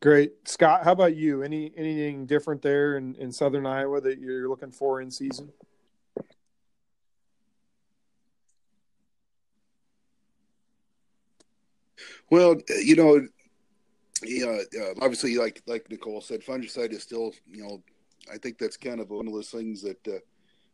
Great, 0.00 0.48
Scott. 0.48 0.84
How 0.84 0.92
about 0.92 1.14
you? 1.16 1.42
Any 1.42 1.70
anything 1.76 2.24
different 2.24 2.62
there 2.62 2.96
in, 2.96 3.14
in 3.16 3.30
Southern 3.30 3.66
Iowa 3.66 4.00
that 4.00 4.18
you're 4.18 4.48
looking 4.48 4.70
for 4.70 5.02
in 5.02 5.10
season? 5.10 5.52
Well, 12.30 12.56
you 12.70 12.96
know, 12.96 13.20
yeah, 14.22 14.62
uh, 14.80 14.94
obviously, 15.02 15.36
like 15.36 15.62
like 15.66 15.90
Nicole 15.90 16.22
said, 16.22 16.40
fungicide 16.42 16.92
is 16.92 17.02
still 17.02 17.34
you 17.46 17.62
know 17.62 17.82
I 18.32 18.38
think 18.38 18.58
that's 18.58 18.76
kind 18.76 19.00
of 19.00 19.10
one 19.10 19.26
of 19.26 19.32
those 19.32 19.50
things 19.50 19.82
that 19.82 20.08
uh, 20.08 20.20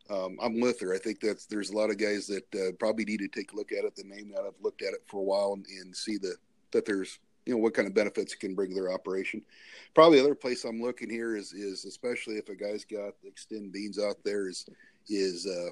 um, 0.09 0.39
I'm 0.43 0.61
with 0.61 0.81
her. 0.81 0.95
I 0.95 0.99
think 0.99 1.21
that's 1.21 1.47
there's 1.47 1.71
a 1.71 1.77
lot 1.77 1.91
of 1.91 1.99
guys 1.99 2.27
that 2.27 2.55
uh, 2.55 2.73
probably 2.79 3.05
need 3.05 3.19
to 3.19 3.29
take 3.29 3.53
a 3.53 3.57
look 3.57 3.73
at 3.73 3.85
it 3.85 3.97
the 3.97 4.05
name 4.05 4.33
that 4.35 4.45
have 4.45 4.55
looked 4.61 4.83
at 4.83 4.95
it 4.95 5.03
for 5.07 5.19
a 5.19 5.25
while 5.25 5.53
and, 5.55 5.67
and 5.67 5.95
see 5.95 6.17
the 6.17 6.37
that 6.73 6.85
there's 6.85 7.19
you 7.45 7.53
know 7.53 7.59
what 7.59 7.75
kind 7.75 7.89
of 7.89 7.95
benefits 7.95 8.33
it 8.33 8.41
can 8.41 8.55
bring 8.55 8.75
their 8.75 8.93
operation. 8.93 9.43
Probably 9.95 10.21
other 10.21 10.35
place 10.35 10.65
I'm 10.65 10.81
looking 10.81 11.11
here 11.11 11.37
is 11.37 11.53
is 11.53 11.85
especially 11.85 12.35
if 12.35 12.49
a 12.49 12.55
guy's 12.55 12.85
got 12.85 13.15
Xtend 13.25 13.73
beans 13.73 13.99
out 13.99 14.17
there 14.25 14.49
is 14.49 14.69
is 15.09 15.47
uh, 15.47 15.71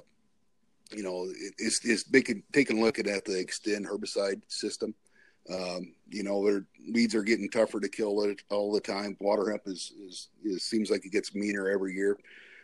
you 0.95 1.03
know 1.03 1.27
is 1.59 1.81
is 1.83 2.05
making 2.11 2.43
taking 2.53 2.79
a 2.79 2.81
look 2.81 2.99
at 2.99 3.05
the 3.05 3.45
Xtend 3.45 3.85
herbicide 3.85 4.41
system. 4.47 4.93
Um, 5.51 5.93
you 6.09 6.23
know, 6.23 6.43
their 6.43 6.65
weeds 6.91 7.13
are 7.13 7.23
getting 7.23 7.49
tougher 7.49 7.79
to 7.79 7.89
kill 7.89 8.23
it 8.23 8.41
all 8.49 8.71
the 8.71 8.79
time. 8.79 9.15
Water 9.19 9.51
hemp 9.51 9.63
is, 9.67 9.93
is, 9.99 10.29
is 10.43 10.63
seems 10.63 10.89
like 10.89 11.05
it 11.05 11.11
gets 11.11 11.35
meaner 11.35 11.69
every 11.69 11.93
year. 11.93 12.17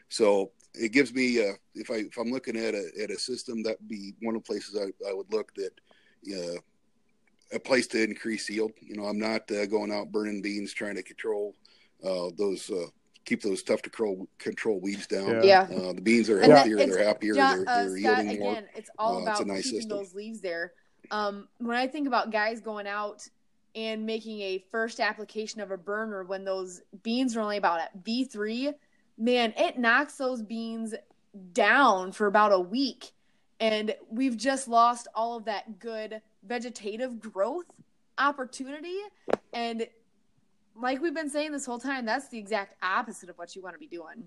So 0.09 0.51
it 0.73 0.91
gives 0.91 1.13
me, 1.13 1.39
uh, 1.39 1.53
if 1.75 1.91
I 1.91 1.95
if 1.95 2.17
I'm 2.17 2.31
looking 2.31 2.57
at 2.57 2.73
a 2.73 2.89
at 3.01 3.11
a 3.11 3.19
system, 3.19 3.63
that'd 3.63 3.87
be 3.87 4.13
one 4.21 4.35
of 4.35 4.43
the 4.43 4.47
places 4.47 4.75
I, 4.75 5.09
I 5.09 5.13
would 5.13 5.31
look 5.31 5.53
that, 5.55 5.71
uh, 6.33 6.59
a 7.53 7.59
place 7.59 7.87
to 7.87 8.03
increase 8.03 8.49
yield. 8.49 8.71
You 8.81 8.95
know, 8.95 9.05
I'm 9.05 9.19
not 9.19 9.49
uh, 9.51 9.65
going 9.65 9.91
out 9.91 10.11
burning 10.11 10.41
beans 10.41 10.73
trying 10.73 10.95
to 10.95 11.03
control 11.03 11.55
uh, 12.03 12.29
those 12.37 12.69
uh, 12.69 12.87
keep 13.25 13.41
those 13.41 13.63
tough 13.63 13.81
to 13.83 13.89
control 13.89 14.27
control 14.37 14.79
weeds 14.79 15.07
down. 15.07 15.43
Yeah, 15.43 15.67
uh, 15.71 15.93
the 15.93 16.01
beans 16.01 16.29
are 16.29 16.41
healthier, 16.41 16.77
they're 16.77 17.03
happier, 17.03 17.35
John, 17.35 17.63
they're, 17.63 17.65
they're 17.65 17.97
Scott, 17.97 18.23
yielding 18.23 18.39
more. 18.39 18.51
Again, 18.53 18.67
it's 18.75 18.89
all 18.97 19.17
uh, 19.17 19.21
about 19.21 19.41
it's 19.41 19.47
nice 19.47 19.63
keeping 19.63 19.79
system. 19.81 19.97
those 19.97 20.13
leaves 20.13 20.41
there. 20.41 20.73
Um, 21.11 21.47
when 21.59 21.77
I 21.77 21.87
think 21.87 22.07
about 22.07 22.31
guys 22.31 22.61
going 22.61 22.87
out 22.87 23.27
and 23.75 24.05
making 24.05 24.41
a 24.41 24.63
first 24.71 24.99
application 24.99 25.61
of 25.61 25.71
a 25.71 25.77
burner 25.77 26.23
when 26.23 26.43
those 26.43 26.81
beans 27.03 27.35
are 27.35 27.41
only 27.41 27.57
about 27.57 27.79
at 27.79 28.03
V3, 28.03 28.73
man, 29.17 29.53
it 29.57 29.77
knocks 29.77 30.15
those 30.15 30.41
beans 30.41 30.95
down 31.53 32.11
for 32.11 32.27
about 32.27 32.51
a 32.51 32.59
week. 32.59 33.11
And 33.59 33.95
we've 34.09 34.37
just 34.37 34.67
lost 34.67 35.07
all 35.13 35.37
of 35.37 35.45
that 35.45 35.79
good 35.79 36.21
vegetative 36.43 37.19
growth 37.19 37.65
opportunity. 38.17 38.97
And 39.53 39.87
like 40.75 41.01
we've 41.01 41.13
been 41.13 41.29
saying 41.29 41.51
this 41.51 41.65
whole 41.65 41.79
time, 41.79 42.05
that's 42.05 42.29
the 42.29 42.39
exact 42.39 42.75
opposite 42.81 43.29
of 43.29 43.37
what 43.37 43.55
you 43.55 43.61
want 43.61 43.75
to 43.75 43.79
be 43.79 43.87
doing. 43.87 44.23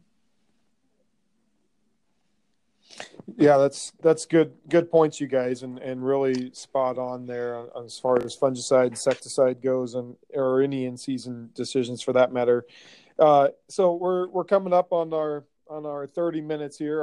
Yeah, 3.37 3.57
that's 3.57 3.93
that's 4.03 4.27
good 4.27 4.53
good 4.69 4.91
points, 4.91 5.21
you 5.21 5.27
guys, 5.27 5.63
and 5.63 5.79
and 5.79 6.05
really 6.05 6.53
spot 6.53 6.99
on 6.99 7.27
there 7.27 7.67
as 7.85 7.99
far 7.99 8.23
as 8.23 8.37
fungicide, 8.37 8.89
insecticide 8.89 9.63
goes, 9.63 9.95
and 9.95 10.17
or 10.35 10.61
any 10.61 10.85
in 10.85 10.97
season 10.97 11.51
decisions 11.55 12.03
for 12.03 12.13
that 12.13 12.33
matter. 12.33 12.65
Uh, 13.19 13.49
so 13.69 13.95
we're 13.95 14.29
we're 14.29 14.45
coming 14.45 14.73
up 14.73 14.93
on 14.93 15.13
our 15.15 15.45
on 15.69 15.87
our 15.87 16.07
thirty 16.07 16.41
minutes 16.41 16.77
here. 16.77 16.93